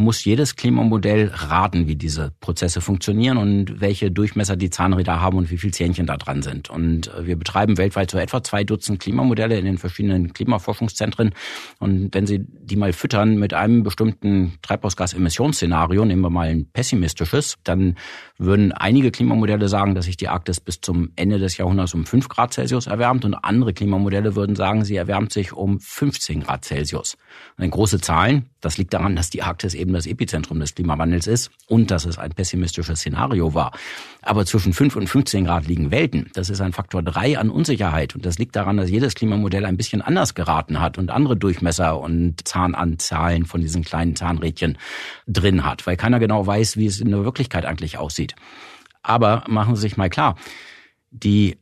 muss 0.00 0.24
jedes 0.24 0.56
Klimamodell 0.56 1.30
raten, 1.32 1.86
wie 1.86 1.94
diese 1.94 2.32
Prozesse 2.40 2.80
funktionieren 2.80 3.36
und 3.36 3.80
welche 3.80 4.10
Durchmesser 4.10 4.56
die 4.56 4.70
Zahnräder 4.70 5.20
haben 5.20 5.38
und 5.38 5.50
wie 5.50 5.58
viel 5.58 5.72
Zähnchen 5.72 6.06
da 6.06 6.16
dran 6.16 6.42
sind. 6.42 6.70
Und 6.70 7.14
äh, 7.14 7.26
wir 7.26 7.36
betreiben 7.36 7.78
weltweit 7.78 8.10
so 8.10 8.18
etwa 8.18 8.42
zwei 8.42 8.64
Dutzend 8.64 9.00
Klimamodelle 9.00 9.58
in 9.58 9.64
den 9.64 9.78
verschiedenen 9.78 10.32
Klimaforschungszentren. 10.32 11.32
Und 11.78 12.14
wenn 12.14 12.26
Sie 12.26 12.40
die 12.40 12.76
mal 12.76 12.92
füttern 12.92 13.38
mit 13.38 13.54
einem 13.54 13.82
bestimmten 13.82 14.54
Treibhausgasemissionsszenario, 14.62 16.04
nehmen 16.04 16.22
wir 16.22 16.30
mal 16.30 16.48
ein 16.48 16.66
pessimistisches, 16.72 17.56
dann 17.64 17.96
würden 18.38 18.72
einige 18.72 19.10
Klimamodelle 19.10 19.68
sagen, 19.68 19.94
dass 19.94 20.06
sich 20.06 20.16
die 20.16 20.28
Arktis 20.28 20.60
bis 20.60 20.80
zum 20.80 21.12
Ende 21.16 21.38
des 21.38 21.56
Jahrhunderts 21.56 21.94
um 21.94 22.06
fünf 22.06 22.28
Grad 22.28 22.54
Celsius 22.54 22.86
erwärmt 22.86 23.24
und 23.24 23.34
andere 23.34 23.72
Klimamodelle 23.72 24.34
würden 24.34 24.56
sagen, 24.56 24.84
sie 24.84 24.96
erwärmt 24.96 25.32
sich 25.32 25.52
um 25.52 25.78
15 25.78 26.40
Grad 26.40 26.64
Celsius. 26.64 27.16
Und 27.58 27.70
große 27.70 28.00
Zahlen, 28.00 28.49
das 28.60 28.78
liegt 28.78 28.92
daran, 28.92 29.16
dass 29.16 29.30
die 29.30 29.42
Arktis 29.42 29.74
eben 29.74 29.92
das 29.92 30.06
Epizentrum 30.06 30.60
des 30.60 30.74
Klimawandels 30.74 31.26
ist 31.26 31.50
und 31.66 31.90
dass 31.90 32.04
es 32.04 32.18
ein 32.18 32.30
pessimistisches 32.32 33.00
Szenario 33.00 33.54
war. 33.54 33.72
Aber 34.22 34.44
zwischen 34.44 34.72
5 34.72 34.96
und 34.96 35.08
15 35.08 35.44
Grad 35.44 35.66
liegen 35.66 35.90
Welten. 35.90 36.30
Das 36.34 36.50
ist 36.50 36.60
ein 36.60 36.72
Faktor 36.72 37.02
3 37.02 37.38
an 37.38 37.50
Unsicherheit. 37.50 38.14
Und 38.14 38.26
das 38.26 38.38
liegt 38.38 38.56
daran, 38.56 38.76
dass 38.76 38.90
jedes 38.90 39.14
Klimamodell 39.14 39.64
ein 39.64 39.76
bisschen 39.76 40.02
anders 40.02 40.34
geraten 40.34 40.80
hat 40.80 40.98
und 40.98 41.10
andere 41.10 41.36
Durchmesser 41.36 41.98
und 41.98 42.46
Zahnanzahlen 42.46 43.46
von 43.46 43.60
diesen 43.60 43.82
kleinen 43.82 44.16
Zahnrädchen 44.16 44.78
drin 45.26 45.64
hat, 45.64 45.86
weil 45.86 45.96
keiner 45.96 46.18
genau 46.18 46.46
weiß, 46.46 46.76
wie 46.76 46.86
es 46.86 47.00
in 47.00 47.10
der 47.10 47.24
Wirklichkeit 47.24 47.64
eigentlich 47.64 47.98
aussieht. 47.98 48.34
Aber 49.02 49.44
machen 49.48 49.76
Sie 49.76 49.82
sich 49.82 49.96
mal 49.96 50.10
klar, 50.10 50.36
die 51.10 51.56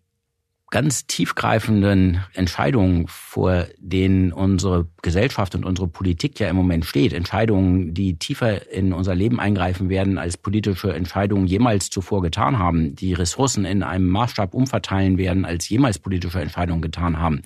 ganz 0.70 1.06
tiefgreifenden 1.06 2.24
Entscheidungen, 2.34 3.06
vor 3.08 3.66
denen 3.78 4.32
unsere 4.32 4.86
Gesellschaft 5.00 5.54
und 5.54 5.64
unsere 5.64 5.88
Politik 5.88 6.38
ja 6.40 6.48
im 6.48 6.56
Moment 6.56 6.84
steht, 6.84 7.14
Entscheidungen, 7.14 7.94
die 7.94 8.18
tiefer 8.18 8.70
in 8.70 8.92
unser 8.92 9.14
Leben 9.14 9.40
eingreifen 9.40 9.88
werden, 9.88 10.18
als 10.18 10.36
politische 10.36 10.92
Entscheidungen 10.92 11.46
jemals 11.46 11.88
zuvor 11.88 12.20
getan 12.20 12.58
haben, 12.58 12.94
die 12.94 13.14
Ressourcen 13.14 13.64
in 13.64 13.82
einem 13.82 14.08
Maßstab 14.08 14.52
umverteilen 14.52 15.16
werden, 15.16 15.46
als 15.46 15.68
jemals 15.70 15.98
politische 15.98 16.40
Entscheidungen 16.40 16.82
getan 16.82 17.18
haben, 17.18 17.42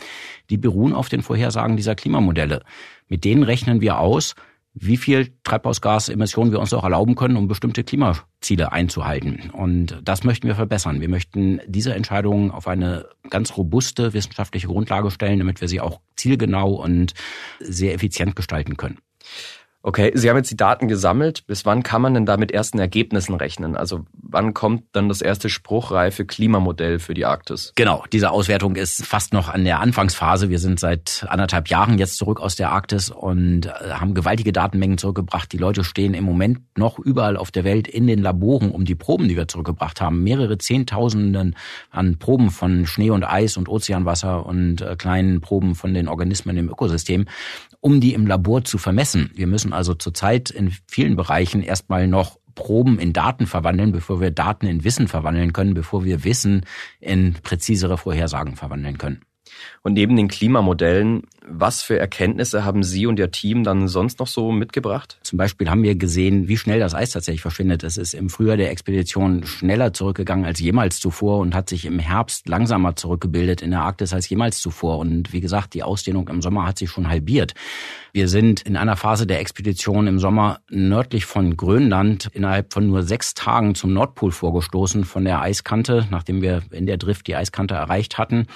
die 0.50 0.56
beruhen 0.56 0.92
auf 0.92 1.08
den 1.08 1.22
Vorhersagen 1.22 1.76
dieser 1.76 1.94
Klimamodelle. 1.94 2.62
Mit 3.08 3.24
denen 3.24 3.44
rechnen 3.44 3.80
wir 3.80 3.98
aus, 3.98 4.35
wie 4.74 4.96
viel 4.96 5.35
Treibhausgasemissionen 5.44 6.52
wir 6.52 6.61
uns 6.61 6.72
auch 6.72 6.85
erlauben 6.85 7.14
können, 7.14 7.37
um 7.37 7.46
bestimmte 7.46 7.85
Klimaziele 7.85 8.72
einzuhalten. 8.72 9.50
Und 9.52 10.00
das 10.02 10.24
möchten 10.24 10.46
wir 10.46 10.54
verbessern. 10.54 11.00
Wir 11.00 11.11
möchten 11.11 11.61
diese 11.66 11.94
Entscheidungen 11.94 12.50
auf 12.50 12.66
eine 12.66 13.06
ganz 13.28 13.56
robuste 13.56 14.14
wissenschaftliche 14.14 14.68
Grundlage 14.68 15.11
stellen, 15.11 15.38
damit 15.38 15.61
wir 15.61 15.68
sie 15.68 15.80
auch 15.80 16.00
zielgenau 16.16 16.72
und 16.72 17.12
sehr 17.61 17.94
effizient 17.94 18.35
gestalten 18.35 18.76
können. 18.76 18.98
Okay, 19.85 20.12
Sie 20.14 20.31
haben 20.31 20.37
jetzt 20.37 20.51
die 20.51 20.57
Daten 20.57 20.87
gesammelt. 20.87 21.45
Bis 21.49 21.66
wann 21.66 21.83
kann 21.83 22.03
man 22.03 22.14
denn 22.14 22.25
da 22.25 22.37
mit 22.37 22.53
ersten 22.53 22.79
Ergebnissen 22.79 23.35
rechnen? 23.35 23.77
Also 23.77 24.05
wann 24.12 24.55
kommt 24.55 24.85
dann 24.92 25.09
das 25.09 25.21
erste 25.21 25.49
spruchreife 25.49 26.25
Klimamodell 26.25 27.01
für 27.01 27.14
die 27.14 27.25
Arktis? 27.25 27.73
Genau, 27.75 28.05
diese 28.12 28.31
Auswertung 28.31 28.77
ist 28.77 29.05
fast 29.05 29.33
noch 29.33 29.49
an 29.49 29.64
der 29.64 29.81
Anfangsphase. 29.81 30.51
Wir 30.51 30.61
sind 30.61 30.79
seit 30.79 31.27
anderthalb 31.29 31.68
Jahren 31.68 31.99
jetzt 31.99 32.16
zurück 32.16 32.40
aus 32.40 32.55
der 32.55 32.71
Arktis 32.71 33.11
und 33.11 33.66
äh, 33.66 33.71
haben 33.90 34.14
gewaltige 34.14 34.53
Datenmengen 34.53 34.99
zurückgebracht. 34.99 35.53
Die 35.53 35.59
Leute 35.59 35.83
stehen 35.83 36.14
im 36.14 36.25
Moment 36.25 36.61
noch 36.79 37.01
überall 37.01 37.37
auf 37.37 37.51
der 37.51 37.64
Welt 37.64 37.88
in 37.88 38.07
den 38.07 38.23
Laboren, 38.23 38.71
um 38.71 38.85
die 38.85 38.95
Proben, 38.95 39.27
die 39.27 39.37
wir 39.37 39.49
zurückgebracht 39.49 40.01
haben, 40.01 40.23
mehrere 40.23 40.59
Zehntausenden 40.59 41.57
an 41.90 42.18
Proben 42.18 42.51
von 42.51 42.87
Schnee 42.87 43.11
und 43.11 43.25
Eis 43.25 43.57
und 43.57 43.68
Ozeanwasser 43.68 44.47
und 44.47 44.81
äh, 44.81 44.95
kleinen 44.97 45.40
Proben 45.40 45.75
von 45.75 45.92
den 45.92 46.07
Organismen 46.07 46.57
im 46.57 46.68
Ökosystem, 46.68 47.27
um 47.81 48.01
die 48.01 48.14
im 48.14 48.29
Labor 48.29 48.62
zu 48.62 48.79
vermessen. 48.79 49.33
Wir 49.35 49.49
müssen 49.49 49.71
also 49.72 49.94
zurzeit 49.94 50.50
in 50.50 50.72
vielen 50.87 51.16
Bereichen 51.16 51.62
erstmal 51.62 52.06
noch 52.06 52.38
Proben 52.54 52.98
in 52.98 53.12
Daten 53.12 53.46
verwandeln, 53.46 53.92
bevor 53.92 54.20
wir 54.20 54.30
Daten 54.30 54.66
in 54.66 54.85
Wissen 54.85 55.08
verwandeln 55.08 55.52
können, 55.52 55.74
bevor 55.74 56.04
wir 56.04 56.24
Wissen 56.24 56.66
in 57.00 57.35
präzisere 57.42 57.96
Vorhersagen 57.96 58.56
verwandeln 58.56 58.98
können. 58.98 59.22
Und 59.83 59.95
neben 59.95 60.15
den 60.17 60.29
Klimamodellen, 60.29 61.25
was 61.45 61.83
für 61.83 61.99
Erkenntnisse 61.99 62.65
haben 62.65 62.85
Sie 62.85 63.07
und 63.07 63.19
Ihr 63.19 63.33
Team 63.33 63.65
dann 63.65 63.88
sonst 63.88 64.21
noch 64.21 64.29
so 64.29 64.53
mitgebracht? 64.53 65.19
Zum 65.23 65.38
Beispiel 65.38 65.69
haben 65.69 65.83
wir 65.83 65.97
gesehen, 65.97 66.47
wie 66.47 66.57
schnell 66.57 66.79
das 66.79 66.95
Eis 66.95 67.11
tatsächlich 67.11 67.43
verschwindet. 67.43 67.83
Es 67.83 67.97
ist 67.97 68.15
im 68.15 68.31
Frühjahr 68.31 68.57
der 68.57 68.71
Expedition 68.71 69.45
schneller 69.45 69.93
zurückgegangen 69.93 70.45
als 70.45 70.61
jemals 70.61 71.01
zuvor 71.01 71.38
und 71.38 71.55
hat 71.55 71.69
sich 71.69 71.85
im 71.85 71.99
Herbst 71.99 72.49
langsamer 72.49 72.95
zurückgebildet 72.95 73.61
in 73.61 73.73
der 73.73 73.81
Arktis 73.81 74.12
als 74.12 74.29
jemals 74.29 74.61
zuvor. 74.61 74.99
Und 74.99 75.33
wie 75.33 75.41
gesagt, 75.41 75.75
die 75.75 75.83
Ausdehnung 75.83 76.29
im 76.29 76.43
Sommer 76.43 76.65
hat 76.67 76.79
sich 76.79 76.91
schon 76.91 77.09
halbiert. 77.09 77.55
Wir 78.12 78.29
sind 78.29 78.62
in 78.62 78.77
einer 78.77 78.97
Phase 78.97 79.27
der 79.27 79.41
Expedition 79.41 80.07
im 80.07 80.19
Sommer 80.19 80.61
nördlich 80.71 81.25
von 81.25 81.57
Grönland 81.57 82.29
innerhalb 82.33 82.73
von 82.73 82.87
nur 82.87 83.03
sechs 83.03 83.35
Tagen 83.35 83.75
zum 83.75 83.93
Nordpol 83.93 84.31
vorgestoßen 84.31 85.05
von 85.05 85.25
der 85.25 85.41
Eiskante, 85.41 86.07
nachdem 86.11 86.43
wir 86.43 86.62
in 86.71 86.87
der 86.87 86.99
Drift 86.99 87.27
die 87.27 87.35
Eiskante 87.35 87.75
erreicht 87.75 88.19
hatten 88.19 88.47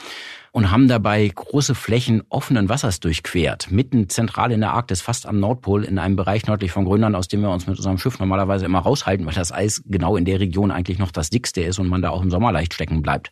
und 0.56 0.70
haben 0.70 0.88
dabei 0.88 1.28
große 1.28 1.74
Flächen 1.74 2.22
offenen 2.30 2.70
Wassers 2.70 2.98
durchquert, 2.98 3.70
mitten 3.70 4.08
zentral 4.08 4.52
in 4.52 4.60
der 4.60 4.72
Arktis, 4.72 5.02
fast 5.02 5.26
am 5.26 5.38
Nordpol, 5.38 5.84
in 5.84 5.98
einem 5.98 6.16
Bereich 6.16 6.46
nördlich 6.46 6.72
von 6.72 6.86
Grönland, 6.86 7.14
aus 7.14 7.28
dem 7.28 7.42
wir 7.42 7.50
uns 7.50 7.66
mit 7.66 7.76
unserem 7.76 7.98
Schiff 7.98 8.18
normalerweise 8.18 8.64
immer 8.64 8.78
raushalten, 8.78 9.26
weil 9.26 9.34
das 9.34 9.52
Eis 9.52 9.82
genau 9.84 10.16
in 10.16 10.24
der 10.24 10.40
Region 10.40 10.70
eigentlich 10.70 10.98
noch 10.98 11.10
das 11.10 11.28
dickste 11.28 11.60
ist 11.60 11.78
und 11.78 11.88
man 11.88 12.00
da 12.00 12.08
auch 12.08 12.22
im 12.22 12.30
Sommer 12.30 12.52
leicht 12.52 12.72
stecken 12.72 13.02
bleibt. 13.02 13.28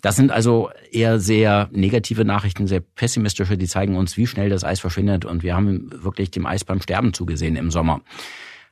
Das 0.00 0.16
sind 0.16 0.32
also 0.32 0.70
eher 0.90 1.20
sehr 1.20 1.68
negative 1.72 2.24
Nachrichten, 2.24 2.66
sehr 2.66 2.80
pessimistische, 2.80 3.58
die 3.58 3.68
zeigen 3.68 3.94
uns, 3.94 4.16
wie 4.16 4.26
schnell 4.26 4.48
das 4.48 4.64
Eis 4.64 4.80
verschwindet 4.80 5.26
und 5.26 5.42
wir 5.42 5.54
haben 5.54 5.90
wirklich 5.92 6.30
dem 6.30 6.46
Eis 6.46 6.64
beim 6.64 6.80
Sterben 6.80 7.12
zugesehen 7.12 7.56
im 7.56 7.70
Sommer. 7.70 8.00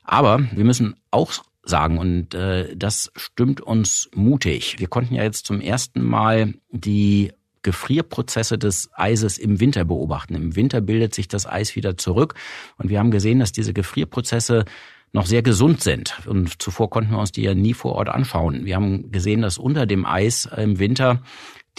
Aber 0.04 0.40
wir 0.52 0.64
müssen 0.64 0.94
auch 1.10 1.32
sagen 1.64 1.98
und 1.98 2.32
äh, 2.34 2.74
das 2.74 3.12
stimmt 3.14 3.60
uns 3.60 4.08
mutig. 4.14 4.76
Wir 4.78 4.88
konnten 4.88 5.16
ja 5.16 5.22
jetzt 5.22 5.44
zum 5.44 5.60
ersten 5.60 6.02
Mal 6.02 6.54
die 6.70 7.32
Gefrierprozesse 7.62 8.58
des 8.58 8.90
Eises 8.94 9.38
im 9.38 9.60
Winter 9.60 9.84
beobachten. 9.84 10.34
Im 10.34 10.56
Winter 10.56 10.80
bildet 10.80 11.14
sich 11.14 11.28
das 11.28 11.46
Eis 11.46 11.76
wieder 11.76 11.96
zurück 11.96 12.34
und 12.78 12.88
wir 12.90 12.98
haben 12.98 13.10
gesehen, 13.10 13.40
dass 13.40 13.52
diese 13.52 13.72
Gefrierprozesse 13.72 14.64
noch 15.12 15.26
sehr 15.26 15.42
gesund 15.42 15.82
sind. 15.82 16.20
Und 16.26 16.62
zuvor 16.62 16.88
konnten 16.90 17.12
wir 17.12 17.18
uns 17.18 17.32
die 17.32 17.42
ja 17.42 17.54
nie 17.54 17.74
vor 17.74 17.94
Ort 17.94 18.08
anschauen. 18.08 18.64
Wir 18.64 18.76
haben 18.76 19.10
gesehen, 19.10 19.42
dass 19.42 19.58
unter 19.58 19.86
dem 19.86 20.06
Eis 20.06 20.48
im 20.56 20.78
Winter 20.78 21.22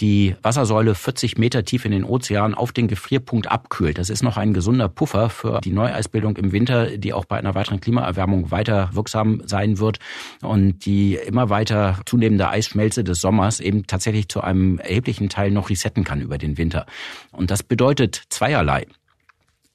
die 0.02 0.34
Wassersäule 0.42 0.96
40 0.96 1.38
Meter 1.38 1.64
tief 1.64 1.84
in 1.84 1.92
den 1.92 2.04
Ozean 2.04 2.54
auf 2.54 2.72
den 2.72 2.88
Gefrierpunkt 2.88 3.46
abkühlt. 3.46 3.98
Das 3.98 4.10
ist 4.10 4.22
noch 4.22 4.36
ein 4.36 4.52
gesunder 4.52 4.88
Puffer 4.88 5.30
für 5.30 5.60
die 5.60 5.72
Neueisbildung 5.72 6.36
im 6.36 6.50
Winter, 6.52 6.98
die 6.98 7.12
auch 7.12 7.24
bei 7.24 7.38
einer 7.38 7.54
weiteren 7.54 7.80
Klimaerwärmung 7.80 8.50
weiter 8.50 8.90
wirksam 8.92 9.42
sein 9.46 9.78
wird 9.78 10.00
und 10.42 10.84
die 10.84 11.14
immer 11.14 11.50
weiter 11.50 12.00
zunehmende 12.04 12.48
Eisschmelze 12.48 13.04
des 13.04 13.20
Sommers 13.20 13.60
eben 13.60 13.86
tatsächlich 13.86 14.28
zu 14.28 14.40
einem 14.40 14.78
erheblichen 14.78 15.28
Teil 15.28 15.52
noch 15.52 15.70
resetten 15.70 16.02
kann 16.02 16.20
über 16.20 16.36
den 16.36 16.58
Winter. 16.58 16.84
Und 17.30 17.52
das 17.52 17.62
bedeutet 17.62 18.24
zweierlei. 18.28 18.86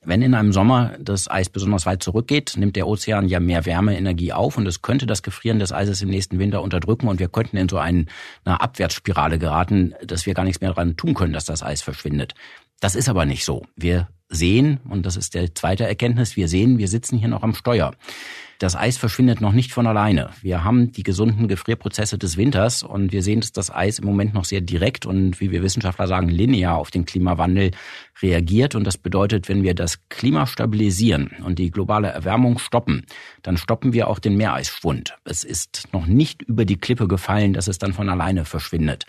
Wenn 0.07 0.21
in 0.21 0.35
einem 0.35 0.53
Sommer 0.53 0.93
das 1.01 1.29
Eis 1.29 1.49
besonders 1.49 1.85
weit 1.85 2.01
zurückgeht, 2.01 2.53
nimmt 2.55 2.77
der 2.77 2.87
Ozean 2.87 3.27
ja 3.27 3.41
mehr 3.41 3.65
Wärmeenergie 3.65 4.31
auf 4.31 4.57
und 4.57 4.65
es 4.65 4.81
könnte 4.81 5.05
das 5.05 5.21
Gefrieren 5.21 5.59
des 5.59 5.73
Eises 5.73 6.01
im 6.01 6.07
nächsten 6.07 6.39
Winter 6.39 6.61
unterdrücken 6.61 7.09
und 7.09 7.19
wir 7.19 7.27
könnten 7.27 7.57
in 7.57 7.67
so 7.67 7.77
eine 7.77 8.05
Abwärtsspirale 8.45 9.37
geraten, 9.37 9.93
dass 10.05 10.25
wir 10.25 10.33
gar 10.33 10.45
nichts 10.45 10.61
mehr 10.61 10.69
daran 10.69 10.95
tun 10.95 11.13
können, 11.13 11.33
dass 11.33 11.43
das 11.43 11.61
Eis 11.61 11.81
verschwindet. 11.81 12.35
Das 12.79 12.95
ist 12.95 13.09
aber 13.09 13.25
nicht 13.25 13.43
so. 13.43 13.65
Wir 13.75 14.07
sehen, 14.29 14.79
und 14.87 15.05
das 15.05 15.17
ist 15.17 15.33
der 15.33 15.53
zweite 15.53 15.85
Erkenntnis, 15.85 16.37
wir 16.37 16.47
sehen, 16.47 16.77
wir 16.77 16.87
sitzen 16.87 17.17
hier 17.17 17.27
noch 17.27 17.43
am 17.43 17.53
Steuer. 17.53 17.93
Das 18.59 18.75
Eis 18.75 18.97
verschwindet 18.97 19.39
noch 19.39 19.51
nicht 19.51 19.71
von 19.71 19.85
alleine. 19.85 20.31
Wir 20.41 20.63
haben 20.63 20.91
die 20.91 21.03
gesunden 21.03 21.47
Gefrierprozesse 21.47 22.17
des 22.17 22.37
Winters 22.37 22.81
und 22.81 23.11
wir 23.11 23.21
sehen, 23.21 23.41
dass 23.41 23.51
das 23.51 23.71
Eis 23.73 23.99
im 23.99 24.05
Moment 24.05 24.33
noch 24.33 24.45
sehr 24.45 24.61
direkt 24.61 25.05
und, 25.05 25.39
wie 25.39 25.51
wir 25.51 25.61
Wissenschaftler 25.61 26.07
sagen, 26.07 26.27
linear 26.29 26.77
auf 26.77 26.89
den 26.89 27.05
Klimawandel 27.05 27.71
reagiert. 28.21 28.73
Und 28.73 28.85
das 28.85 28.97
bedeutet, 28.97 29.47
wenn 29.47 29.61
wir 29.61 29.75
das 29.75 29.99
Klima 30.09 30.47
stabilisieren 30.47 31.35
und 31.45 31.59
die 31.59 31.69
globale 31.69 32.07
Erwärmung 32.07 32.57
stoppen, 32.57 33.05
dann 33.43 33.57
stoppen 33.57 33.93
wir 33.93 34.07
auch 34.07 34.17
den 34.17 34.37
Meereisschwund. 34.37 35.15
Es 35.23 35.43
ist 35.43 35.89
noch 35.93 36.07
nicht 36.07 36.41
über 36.41 36.65
die 36.65 36.77
Klippe 36.77 37.07
gefallen, 37.07 37.53
dass 37.53 37.67
es 37.67 37.77
dann 37.77 37.93
von 37.93 38.09
alleine 38.09 38.43
verschwindet. 38.43 39.05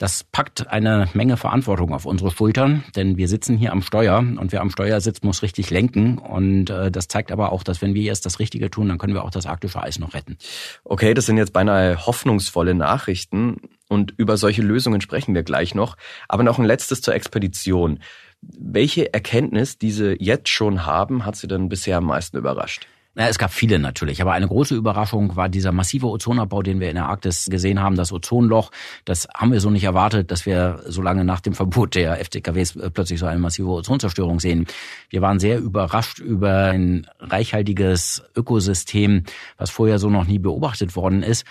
Das 0.00 0.24
packt 0.24 0.68
eine 0.68 1.10
Menge 1.12 1.36
Verantwortung 1.36 1.92
auf 1.92 2.06
unsere 2.06 2.30
Schultern, 2.30 2.84
denn 2.96 3.18
wir 3.18 3.28
sitzen 3.28 3.58
hier 3.58 3.70
am 3.70 3.82
Steuer 3.82 4.16
und 4.20 4.50
wer 4.50 4.62
am 4.62 4.70
Steuer 4.70 4.98
sitzt, 5.02 5.24
muss 5.24 5.42
richtig 5.42 5.68
lenken. 5.68 6.16
Und 6.16 6.70
äh, 6.70 6.90
das 6.90 7.06
zeigt 7.06 7.30
aber 7.30 7.52
auch, 7.52 7.62
dass 7.62 7.82
wenn 7.82 7.92
wir 7.92 8.00
jetzt 8.00 8.24
das 8.24 8.38
Richtige 8.38 8.70
tun, 8.70 8.88
dann 8.88 8.96
können 8.96 9.12
wir 9.12 9.22
auch 9.22 9.30
das 9.30 9.44
arktische 9.44 9.82
Eis 9.82 9.98
noch 9.98 10.14
retten. 10.14 10.38
Okay, 10.84 11.12
das 11.12 11.26
sind 11.26 11.36
jetzt 11.36 11.52
beinahe 11.52 12.06
hoffnungsvolle 12.06 12.74
Nachrichten 12.74 13.58
und 13.90 14.14
über 14.16 14.38
solche 14.38 14.62
Lösungen 14.62 15.02
sprechen 15.02 15.34
wir 15.34 15.42
gleich 15.42 15.74
noch. 15.74 15.98
Aber 16.28 16.44
noch 16.44 16.58
ein 16.58 16.64
letztes 16.64 17.02
zur 17.02 17.14
Expedition. 17.14 17.98
Welche 18.40 19.12
Erkenntnis, 19.12 19.76
die 19.76 19.90
Sie 19.90 20.16
jetzt 20.18 20.48
schon 20.48 20.86
haben, 20.86 21.26
hat 21.26 21.36
Sie 21.36 21.46
denn 21.46 21.68
bisher 21.68 21.98
am 21.98 22.06
meisten 22.06 22.38
überrascht? 22.38 22.86
Ja, 23.16 23.26
es 23.26 23.38
gab 23.38 23.52
viele 23.52 23.80
natürlich, 23.80 24.22
aber 24.22 24.32
eine 24.32 24.46
große 24.46 24.76
Überraschung 24.76 25.34
war 25.34 25.48
dieser 25.48 25.72
massive 25.72 26.06
Ozonabbau, 26.06 26.62
den 26.62 26.78
wir 26.78 26.90
in 26.90 26.94
der 26.94 27.06
Arktis 27.06 27.46
gesehen 27.50 27.80
haben. 27.80 27.96
Das 27.96 28.12
Ozonloch, 28.12 28.70
das 29.04 29.26
haben 29.34 29.50
wir 29.50 29.60
so 29.60 29.68
nicht 29.68 29.82
erwartet, 29.82 30.30
dass 30.30 30.46
wir 30.46 30.80
so 30.86 31.02
lange 31.02 31.24
nach 31.24 31.40
dem 31.40 31.54
Verbot 31.54 31.96
der 31.96 32.24
FCKWs 32.24 32.76
äh, 32.76 32.90
plötzlich 32.90 33.18
so 33.18 33.26
eine 33.26 33.40
massive 33.40 33.68
Ozonzerstörung 33.68 34.38
sehen. 34.38 34.66
Wir 35.08 35.22
waren 35.22 35.40
sehr 35.40 35.58
überrascht 35.58 36.20
über 36.20 36.66
ein 36.66 37.08
reichhaltiges 37.18 38.22
Ökosystem, 38.36 39.24
was 39.58 39.70
vorher 39.70 39.98
so 39.98 40.08
noch 40.08 40.26
nie 40.26 40.38
beobachtet 40.38 40.94
worden 40.94 41.24
ist 41.24 41.44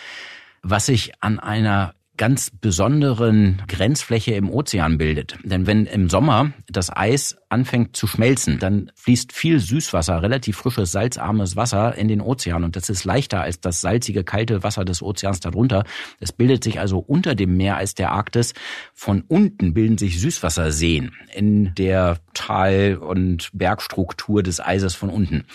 was 0.61 0.85
sich 0.85 1.11
an 1.21 1.39
einer 1.39 1.93
ganz 2.19 2.51
besonderen 2.51 3.63
Grenzfläche 3.69 4.33
im 4.33 4.49
Ozean 4.49 4.97
bildet. 4.97 5.37
Denn 5.43 5.65
wenn 5.67 5.85
im 5.85 6.09
Sommer 6.09 6.51
das 6.67 6.95
Eis 6.95 7.37
anfängt 7.47 7.95
zu 7.95 8.07
schmelzen, 8.07 8.59
dann 8.59 8.91
fließt 8.95 9.31
viel 9.31 9.59
Süßwasser, 9.59 10.21
relativ 10.21 10.57
frisches, 10.57 10.91
salzarmes 10.91 11.55
Wasser 11.55 11.95
in 11.95 12.09
den 12.09 12.19
Ozean 12.19 12.65
und 12.65 12.75
das 12.75 12.89
ist 12.89 13.05
leichter 13.05 13.41
als 13.41 13.61
das 13.61 13.79
salzige, 13.79 14.25
kalte 14.25 14.63
Wasser 14.63 14.83
des 14.83 15.01
Ozeans 15.01 15.39
darunter. 15.39 15.85
Es 16.19 16.33
bildet 16.33 16.61
sich 16.61 16.81
also 16.81 16.99
unter 16.99 17.35
dem 17.35 17.55
Meer 17.55 17.77
als 17.77 17.95
der 17.95 18.11
Arktis. 18.11 18.53
Von 18.93 19.23
unten 19.29 19.73
bilden 19.73 19.97
sich 19.97 20.19
Süßwasserseen 20.19 21.13
in 21.33 21.73
der 21.75 22.17
Tal- 22.33 22.97
und 22.97 23.49
Bergstruktur 23.53 24.43
des 24.43 24.59
Eises 24.59 24.93
von 24.93 25.09
unten. 25.09 25.45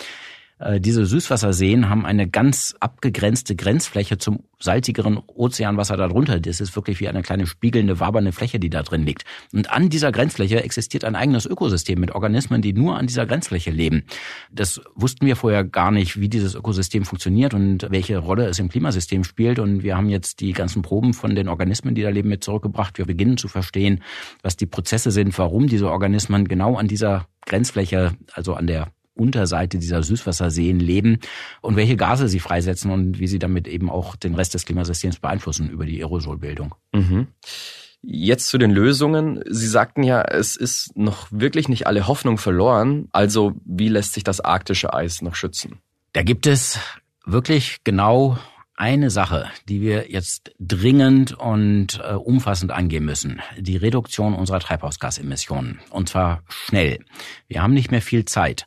Äh, 0.64 0.80
diese 0.80 1.04
Süßwasserseen 1.04 1.90
haben 1.90 2.06
eine 2.06 2.28
ganz 2.28 2.74
abgegrenzte 2.80 3.54
Grenzfläche 3.54 4.16
zum 4.16 4.40
salzigeren 4.58 5.18
Ozeanwasser 5.26 5.96
darunter. 5.96 6.40
Das 6.40 6.60
ist 6.60 6.74
wirklich 6.74 7.00
wie 7.00 7.08
eine 7.08 7.22
kleine 7.22 7.46
spiegelnde, 7.46 8.00
wabernde 8.00 8.32
Fläche, 8.32 8.58
die 8.58 8.70
da 8.70 8.82
drin 8.82 9.04
liegt. 9.04 9.24
Und 9.52 9.70
an 9.70 9.90
dieser 9.90 10.10
Grenzfläche 10.10 10.64
existiert 10.64 11.04
ein 11.04 11.16
eigenes 11.16 11.44
Ökosystem 11.44 12.00
mit 12.00 12.12
Organismen, 12.12 12.62
die 12.62 12.72
nur 12.72 12.96
an 12.96 13.06
dieser 13.06 13.26
Grenzfläche 13.26 13.70
leben. 13.70 14.04
Das 14.50 14.80
wussten 14.94 15.26
wir 15.26 15.36
vorher 15.36 15.64
gar 15.64 15.90
nicht, 15.90 16.18
wie 16.18 16.30
dieses 16.30 16.54
Ökosystem 16.54 17.04
funktioniert 17.04 17.52
und 17.52 17.86
welche 17.90 18.16
Rolle 18.16 18.46
es 18.46 18.58
im 18.58 18.70
Klimasystem 18.70 19.22
spielt. 19.22 19.58
Und 19.58 19.82
wir 19.82 19.96
haben 19.96 20.08
jetzt 20.08 20.40
die 20.40 20.52
ganzen 20.52 20.80
Proben 20.80 21.12
von 21.12 21.34
den 21.34 21.48
Organismen, 21.48 21.94
die 21.94 22.02
da 22.02 22.08
leben, 22.08 22.30
mit 22.30 22.42
zurückgebracht. 22.42 22.96
Wir 22.96 23.04
beginnen 23.04 23.36
zu 23.36 23.48
verstehen, 23.48 24.02
was 24.42 24.56
die 24.56 24.66
Prozesse 24.66 25.10
sind, 25.10 25.36
warum 25.38 25.66
diese 25.66 25.90
Organismen 25.90 26.48
genau 26.48 26.76
an 26.76 26.88
dieser 26.88 27.26
Grenzfläche, 27.44 28.12
also 28.32 28.54
an 28.54 28.66
der 28.66 28.88
Unterseite 29.14 29.78
dieser 29.78 30.02
Süßwasserseen 30.02 30.80
leben 30.80 31.18
und 31.60 31.76
welche 31.76 31.96
Gase 31.96 32.28
sie 32.28 32.40
freisetzen 32.40 32.90
und 32.90 33.18
wie 33.18 33.26
sie 33.26 33.38
damit 33.38 33.68
eben 33.68 33.90
auch 33.90 34.16
den 34.16 34.34
Rest 34.34 34.54
des 34.54 34.64
Klimasystems 34.64 35.20
beeinflussen 35.20 35.70
über 35.70 35.86
die 35.86 36.00
Aerosolbildung. 36.00 36.74
Mhm. 36.92 37.28
Jetzt 38.02 38.48
zu 38.48 38.58
den 38.58 38.70
Lösungen. 38.70 39.42
Sie 39.48 39.66
sagten 39.66 40.02
ja, 40.02 40.20
es 40.22 40.56
ist 40.56 40.96
noch 40.96 41.28
wirklich 41.30 41.68
nicht 41.68 41.86
alle 41.86 42.06
Hoffnung 42.06 42.36
verloren. 42.36 43.08
Also 43.12 43.54
wie 43.64 43.88
lässt 43.88 44.12
sich 44.12 44.24
das 44.24 44.40
arktische 44.40 44.92
Eis 44.92 45.22
noch 45.22 45.34
schützen? 45.34 45.78
Da 46.12 46.22
gibt 46.22 46.46
es 46.46 46.78
wirklich 47.24 47.78
genau 47.82 48.38
eine 48.76 49.10
Sache, 49.10 49.50
die 49.68 49.80
wir 49.80 50.10
jetzt 50.10 50.52
dringend 50.58 51.32
und 51.32 52.00
äh, 52.04 52.14
umfassend 52.14 52.72
angehen 52.72 53.04
müssen. 53.04 53.40
Die 53.56 53.76
Reduktion 53.76 54.34
unserer 54.34 54.60
Treibhausgasemissionen. 54.60 55.80
Und 55.90 56.08
zwar 56.08 56.42
schnell. 56.48 56.98
Wir 57.46 57.62
haben 57.62 57.72
nicht 57.72 57.90
mehr 57.90 58.02
viel 58.02 58.24
Zeit. 58.24 58.66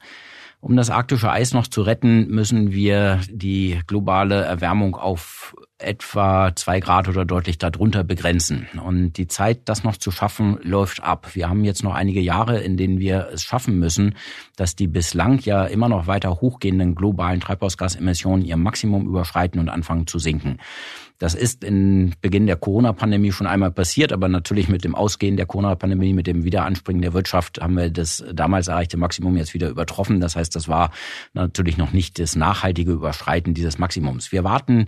Um 0.60 0.76
das 0.76 0.90
arktische 0.90 1.32
Eis 1.32 1.54
noch 1.54 1.68
zu 1.68 1.84
retten, 1.84 2.28
müssen 2.30 2.72
wir 2.72 3.22
die 3.30 3.80
globale 3.86 4.44
Erwärmung 4.44 4.96
auf 4.96 5.56
etwa 5.78 6.56
zwei 6.56 6.80
Grad 6.80 7.08
oder 7.08 7.26
deutlich 7.26 7.60
darunter 7.60 8.04
begrenzen. 8.04 8.68
Und 8.84 9.14
die 9.14 9.28
Zeit, 9.28 9.62
das 9.66 9.84
noch 9.84 9.98
zu 9.98 10.10
schaffen, 10.10 10.58
läuft 10.64 11.04
ab. 11.04 11.36
Wir 11.36 11.48
haben 11.48 11.64
jetzt 11.64 11.84
noch 11.84 11.94
einige 11.94 12.22
Jahre, 12.22 12.60
in 12.60 12.76
denen 12.76 13.00
wir 13.00 13.30
es 13.32 13.44
schaffen 13.44 13.78
müssen, 13.78 14.16
dass 14.56 14.76
die 14.76 14.88
bislang 14.88 15.40
ja 15.40 15.66
immer 15.66 15.90
noch 15.90 16.08
weiter 16.08 16.42
hochgehenden 16.42 16.96
globalen 16.96 17.40
Treibhausgasemissionen 17.40 18.44
ihr 18.44 18.58
Maximum 18.58 19.06
überschreiten 19.06 19.60
und 19.60 19.70
anfangen 19.70 20.08
zu 20.08 20.18
sinken. 20.18 20.58
Das 21.20 21.34
ist 21.34 21.64
in 21.64 22.14
Beginn 22.22 22.46
der 22.46 22.58
Corona-Pandemie 22.58 23.32
schon 23.32 23.48
einmal 23.48 23.72
passiert, 23.72 24.14
aber 24.14 24.28
natürlich 24.28 24.70
mit 24.70 24.84
dem 24.84 24.94
Ausgehen 24.94 25.36
der 25.36 25.48
Corona-Pandemie, 25.48 26.14
mit 26.14 26.28
dem 26.28 26.44
Wiederanspringen 26.44 27.02
der 27.02 27.14
Wirtschaft 27.14 27.60
haben 27.60 27.76
wir 27.76 27.90
das 27.90 28.24
damals 28.34 28.68
erreichte 28.68 28.98
Maximum 28.98 29.36
jetzt 29.36 29.54
wieder 29.54 29.70
übertroffen. 29.70 30.20
Das 30.20 30.36
heißt, 30.36 30.56
das 30.56 30.68
war 30.68 30.92
natürlich 31.34 31.78
noch 31.78 31.92
nicht 31.92 32.20
das 32.20 32.36
nachhaltige 32.36 32.92
Überschreiten 32.92 33.56
dieses 33.56 33.80
Maximums. 33.80 34.32
Wir 34.32 34.44
warten 34.44 34.86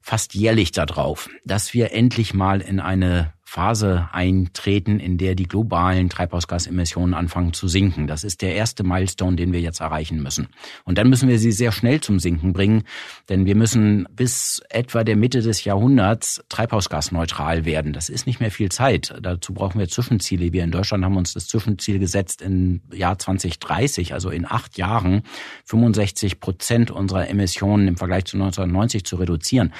fast 0.00 0.34
jährlich 0.34 0.72
darauf, 0.72 1.30
dass 1.44 1.74
wir 1.74 1.92
endlich 1.92 2.34
mal 2.34 2.60
in 2.60 2.80
eine 2.80 3.32
Phase 3.52 4.08
eintreten, 4.12 4.98
in 4.98 5.18
der 5.18 5.34
die 5.34 5.46
globalen 5.46 6.08
Treibhausgasemissionen 6.08 7.12
anfangen 7.12 7.52
zu 7.52 7.68
sinken. 7.68 8.06
Das 8.06 8.24
ist 8.24 8.40
der 8.40 8.54
erste 8.54 8.82
Milestone, 8.82 9.36
den 9.36 9.52
wir 9.52 9.60
jetzt 9.60 9.82
erreichen 9.82 10.22
müssen. 10.22 10.48
Und 10.84 10.96
dann 10.96 11.10
müssen 11.10 11.28
wir 11.28 11.38
sie 11.38 11.52
sehr 11.52 11.70
schnell 11.70 12.00
zum 12.00 12.18
Sinken 12.18 12.54
bringen, 12.54 12.84
denn 13.28 13.44
wir 13.44 13.54
müssen 13.54 14.08
bis 14.10 14.62
etwa 14.70 15.04
der 15.04 15.16
Mitte 15.16 15.42
des 15.42 15.64
Jahrhunderts 15.64 16.42
treibhausgasneutral 16.48 17.66
werden. 17.66 17.92
Das 17.92 18.08
ist 18.08 18.26
nicht 18.26 18.40
mehr 18.40 18.50
viel 18.50 18.70
Zeit. 18.70 19.14
Dazu 19.20 19.52
brauchen 19.52 19.78
wir 19.78 19.86
Zwischenziele. 19.86 20.54
Wir 20.54 20.64
in 20.64 20.70
Deutschland 20.70 21.04
haben 21.04 21.18
uns 21.18 21.34
das 21.34 21.46
Zwischenziel 21.46 21.98
gesetzt 21.98 22.40
im 22.40 22.80
Jahr 22.90 23.18
2030, 23.18 24.14
also 24.14 24.30
in 24.30 24.46
acht 24.50 24.78
Jahren, 24.78 25.24
65 25.66 26.40
Prozent 26.40 26.90
unserer 26.90 27.28
Emissionen 27.28 27.86
im 27.86 27.98
Vergleich 27.98 28.24
zu 28.24 28.38
1990 28.38 29.04
zu 29.04 29.16
reduzieren. 29.16 29.74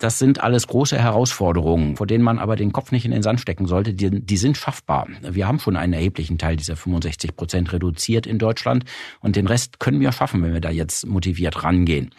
Das 0.00 0.18
sind 0.18 0.42
alles 0.42 0.66
große 0.66 0.98
Herausforderungen, 0.98 1.94
vor 1.94 2.08
denen 2.08 2.24
man 2.24 2.40
aber 2.40 2.56
den 2.56 2.72
Kopf 2.72 2.90
nicht 2.90 3.11
in 3.12 3.18
den 3.18 3.22
Sand 3.22 3.40
stecken 3.40 3.66
sollte. 3.66 3.94
Die, 3.94 4.10
die 4.10 4.36
sind 4.36 4.56
schaffbar. 4.56 5.06
Wir 5.22 5.46
haben 5.46 5.58
schon 5.58 5.76
einen 5.76 5.92
erheblichen 5.92 6.38
Teil 6.38 6.56
dieser 6.56 6.76
65 6.76 7.36
Prozent 7.36 7.72
reduziert 7.72 8.26
in 8.26 8.38
Deutschland 8.38 8.84
und 9.20 9.36
den 9.36 9.46
Rest 9.46 9.78
können 9.78 10.00
wir 10.00 10.12
schaffen, 10.12 10.42
wenn 10.42 10.52
wir 10.52 10.60
da 10.60 10.70
jetzt 10.70 11.06
motiviert 11.06 11.62
rangehen. 11.62 12.10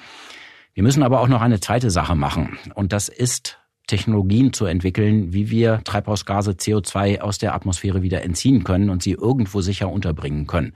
Wir 0.73 0.83
müssen 0.83 1.03
aber 1.03 1.19
auch 1.19 1.27
noch 1.27 1.41
eine 1.41 1.59
zweite 1.59 1.91
Sache 1.91 2.15
machen 2.15 2.57
und 2.75 2.93
das 2.93 3.09
ist 3.09 3.59
Technologien 3.87 4.53
zu 4.53 4.65
entwickeln, 4.65 5.33
wie 5.33 5.49
wir 5.49 5.81
Treibhausgase 5.83 6.51
CO2 6.51 7.19
aus 7.19 7.37
der 7.37 7.53
Atmosphäre 7.53 8.01
wieder 8.01 8.23
entziehen 8.23 8.63
können 8.63 8.89
und 8.89 9.03
sie 9.03 9.11
irgendwo 9.11 9.61
sicher 9.61 9.89
unterbringen 9.89 10.47
können. 10.47 10.73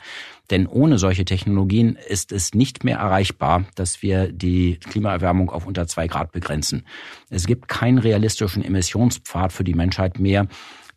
Denn 0.49 0.67
ohne 0.67 0.97
solche 0.97 1.25
Technologien 1.25 1.97
ist 2.07 2.31
es 2.31 2.53
nicht 2.53 2.83
mehr 2.83 2.97
erreichbar, 2.97 3.65
dass 3.75 4.01
wir 4.01 4.31
die 4.31 4.79
Klimaerwärmung 4.79 5.49
auf 5.49 5.65
unter 5.65 5.87
zwei 5.87 6.07
Grad 6.07 6.31
begrenzen. 6.31 6.85
Es 7.29 7.47
gibt 7.47 7.67
keinen 7.67 7.97
realistischen 7.97 8.63
Emissionspfad 8.63 9.53
für 9.53 9.63
die 9.63 9.73
Menschheit 9.73 10.19
mehr, 10.19 10.47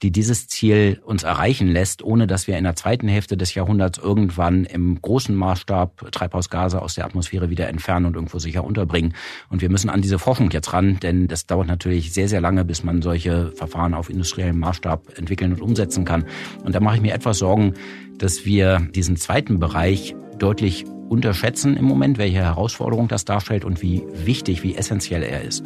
die 0.02 0.10
dieses 0.10 0.48
Ziel 0.48 1.00
uns 1.04 1.22
erreichen 1.22 1.68
lässt, 1.68 2.02
ohne 2.02 2.26
dass 2.26 2.46
wir 2.46 2.56
in 2.56 2.64
der 2.64 2.76
zweiten 2.76 3.08
Hälfte 3.08 3.36
des 3.36 3.54
Jahrhunderts 3.54 3.98
irgendwann 3.98 4.64
im 4.64 5.00
großen 5.00 5.34
Maßstab 5.34 6.10
Treibhausgase 6.12 6.80
aus 6.80 6.94
der 6.94 7.04
Atmosphäre 7.04 7.50
wieder 7.50 7.68
entfernen 7.68 8.06
und 8.06 8.14
irgendwo 8.14 8.38
sicher 8.38 8.64
unterbringen. 8.64 9.14
Und 9.50 9.60
wir 9.60 9.70
müssen 9.70 9.90
an 9.90 10.00
diese 10.00 10.18
Forschung 10.18 10.50
jetzt 10.50 10.72
ran, 10.72 10.98
denn 11.00 11.28
das 11.28 11.46
dauert 11.46 11.66
natürlich 11.66 12.12
sehr, 12.12 12.28
sehr 12.28 12.40
lange, 12.40 12.64
bis 12.64 12.82
man 12.82 13.02
solche 13.02 13.52
Verfahren 13.52 13.94
auf 13.94 14.08
industriellem 14.08 14.58
Maßstab 14.58 15.18
entwickeln 15.18 15.52
und 15.52 15.60
umsetzen 15.60 16.04
kann. 16.04 16.24
Und 16.64 16.74
da 16.74 16.80
mache 16.80 16.96
ich 16.96 17.02
mir 17.02 17.12
etwas 17.12 17.38
Sorgen, 17.38 17.74
dass 18.16 18.44
wir 18.44 18.80
diesen 18.94 19.16
zweiten 19.16 19.58
Bereich 19.58 20.14
deutlich 20.38 20.86
unterschätzen 21.10 21.76
im 21.76 21.84
Moment, 21.84 22.18
welche 22.18 22.38
Herausforderung 22.38 23.08
das 23.08 23.24
darstellt 23.24 23.64
und 23.64 23.82
wie 23.82 24.02
wichtig, 24.14 24.62
wie 24.62 24.76
essentiell 24.76 25.22
er 25.22 25.42
ist. 25.42 25.64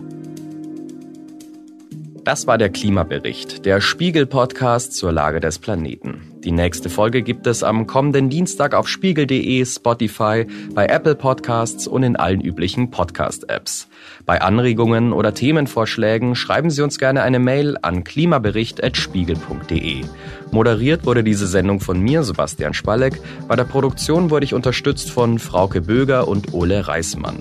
Das 2.25 2.47
war 2.47 2.57
der 2.57 2.71
Klimabericht, 2.71 3.67
der 3.67 3.83
Spiegel-Podcast 3.83 4.95
zur 4.95 5.13
Lage 5.13 5.41
des 5.41 5.59
Planeten. 5.59 6.23
Die 6.43 6.53
nächste 6.53 6.89
Folge 6.89 7.21
gibt 7.21 7.47
es 7.47 7.63
am 7.63 7.87
kommenden 7.87 8.31
Dienstag 8.31 8.75
auf 8.75 8.89
spiegel.de, 8.89 9.63
Spotify, 9.67 10.47
bei 10.75 10.87
Apple 10.87 11.17
Podcasts 11.17 11.87
und 11.87 12.03
in 12.03 12.17
allen 12.17 12.41
üblichen 12.41 12.91
Podcast-Apps. 12.91 13.89
Bei 14.25 14.41
Anregungen 14.41 15.13
oder 15.13 15.35
Themenvorschlägen 15.35 16.35
schreiben 16.35 16.71
Sie 16.71 16.81
uns 16.81 16.99
gerne 16.99 17.23
eine 17.23 17.41
Mail 17.41 17.77
an 17.83 18.05
klimabericht.spiegel.de. 18.05 20.05
Moderiert 20.51 21.05
wurde 21.05 21.25
diese 21.25 21.47
Sendung 21.47 21.81
von 21.81 22.01
mir, 22.01 22.23
Sebastian 22.23 22.73
Spalleck. 22.73 23.21
Bei 23.49 23.57
der 23.57 23.65
Produktion 23.65 24.31
wurde 24.31 24.45
ich 24.45 24.55
unterstützt 24.55 25.11
von 25.11 25.39
Frauke 25.39 25.83
Böger 25.83 26.27
und 26.27 26.55
Ole 26.55 26.89
Reismann. 26.89 27.37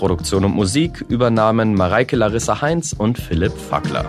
Produktion 0.00 0.46
und 0.46 0.54
Musik 0.54 1.04
übernahmen 1.10 1.74
Mareike 1.74 2.16
Larissa 2.16 2.62
Heinz 2.62 2.94
und 2.96 3.18
Philipp 3.18 3.52
Fackler. 3.52 4.08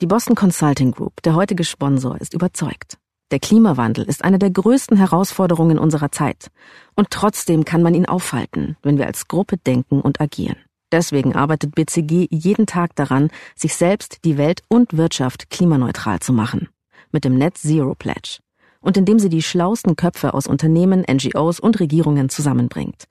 Die 0.00 0.06
Boston 0.06 0.34
Consulting 0.34 0.90
Group, 0.90 1.22
der 1.22 1.36
heutige 1.36 1.62
Sponsor, 1.62 2.20
ist 2.20 2.34
überzeugt. 2.34 2.98
Der 3.30 3.38
Klimawandel 3.38 4.04
ist 4.04 4.24
eine 4.24 4.40
der 4.40 4.50
größten 4.50 4.96
Herausforderungen 4.96 5.78
unserer 5.78 6.10
Zeit. 6.10 6.50
Und 6.96 7.10
trotzdem 7.10 7.64
kann 7.64 7.84
man 7.84 7.94
ihn 7.94 8.06
aufhalten, 8.06 8.76
wenn 8.82 8.98
wir 8.98 9.06
als 9.06 9.28
Gruppe 9.28 9.58
denken 9.58 10.00
und 10.00 10.20
agieren. 10.20 10.56
Deswegen 10.90 11.36
arbeitet 11.36 11.76
BCG 11.76 12.26
jeden 12.32 12.66
Tag 12.66 12.96
daran, 12.96 13.30
sich 13.54 13.76
selbst, 13.76 14.18
die 14.24 14.38
Welt 14.38 14.62
und 14.66 14.96
Wirtschaft 14.96 15.50
klimaneutral 15.50 16.18
zu 16.18 16.32
machen. 16.32 16.68
Mit 17.12 17.24
dem 17.24 17.38
Net 17.38 17.56
Zero 17.56 17.94
Pledge 17.94 18.40
und 18.82 18.98
indem 18.98 19.18
sie 19.18 19.30
die 19.30 19.42
schlausten 19.42 19.96
Köpfe 19.96 20.34
aus 20.34 20.46
Unternehmen, 20.46 21.04
NGOs 21.10 21.58
und 21.58 21.80
Regierungen 21.80 22.28
zusammenbringt. 22.28 23.04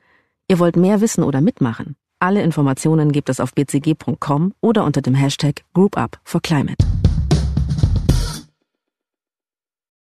Ihr 0.48 0.60
wollt 0.60 0.76
mehr 0.76 1.02
wissen 1.02 1.24
oder 1.24 1.42
mitmachen? 1.42 1.96
Alle 2.20 2.44
Informationen 2.44 3.12
gibt 3.12 3.30
es 3.30 3.40
auf 3.40 3.56
bcg.com 3.56 4.54
oder 4.62 4.84
unter 4.84 5.02
dem 5.02 5.16
Hashtag 5.16 5.64
GroupUp 5.74 6.20
for 6.24 6.40
Climate. 6.40 6.86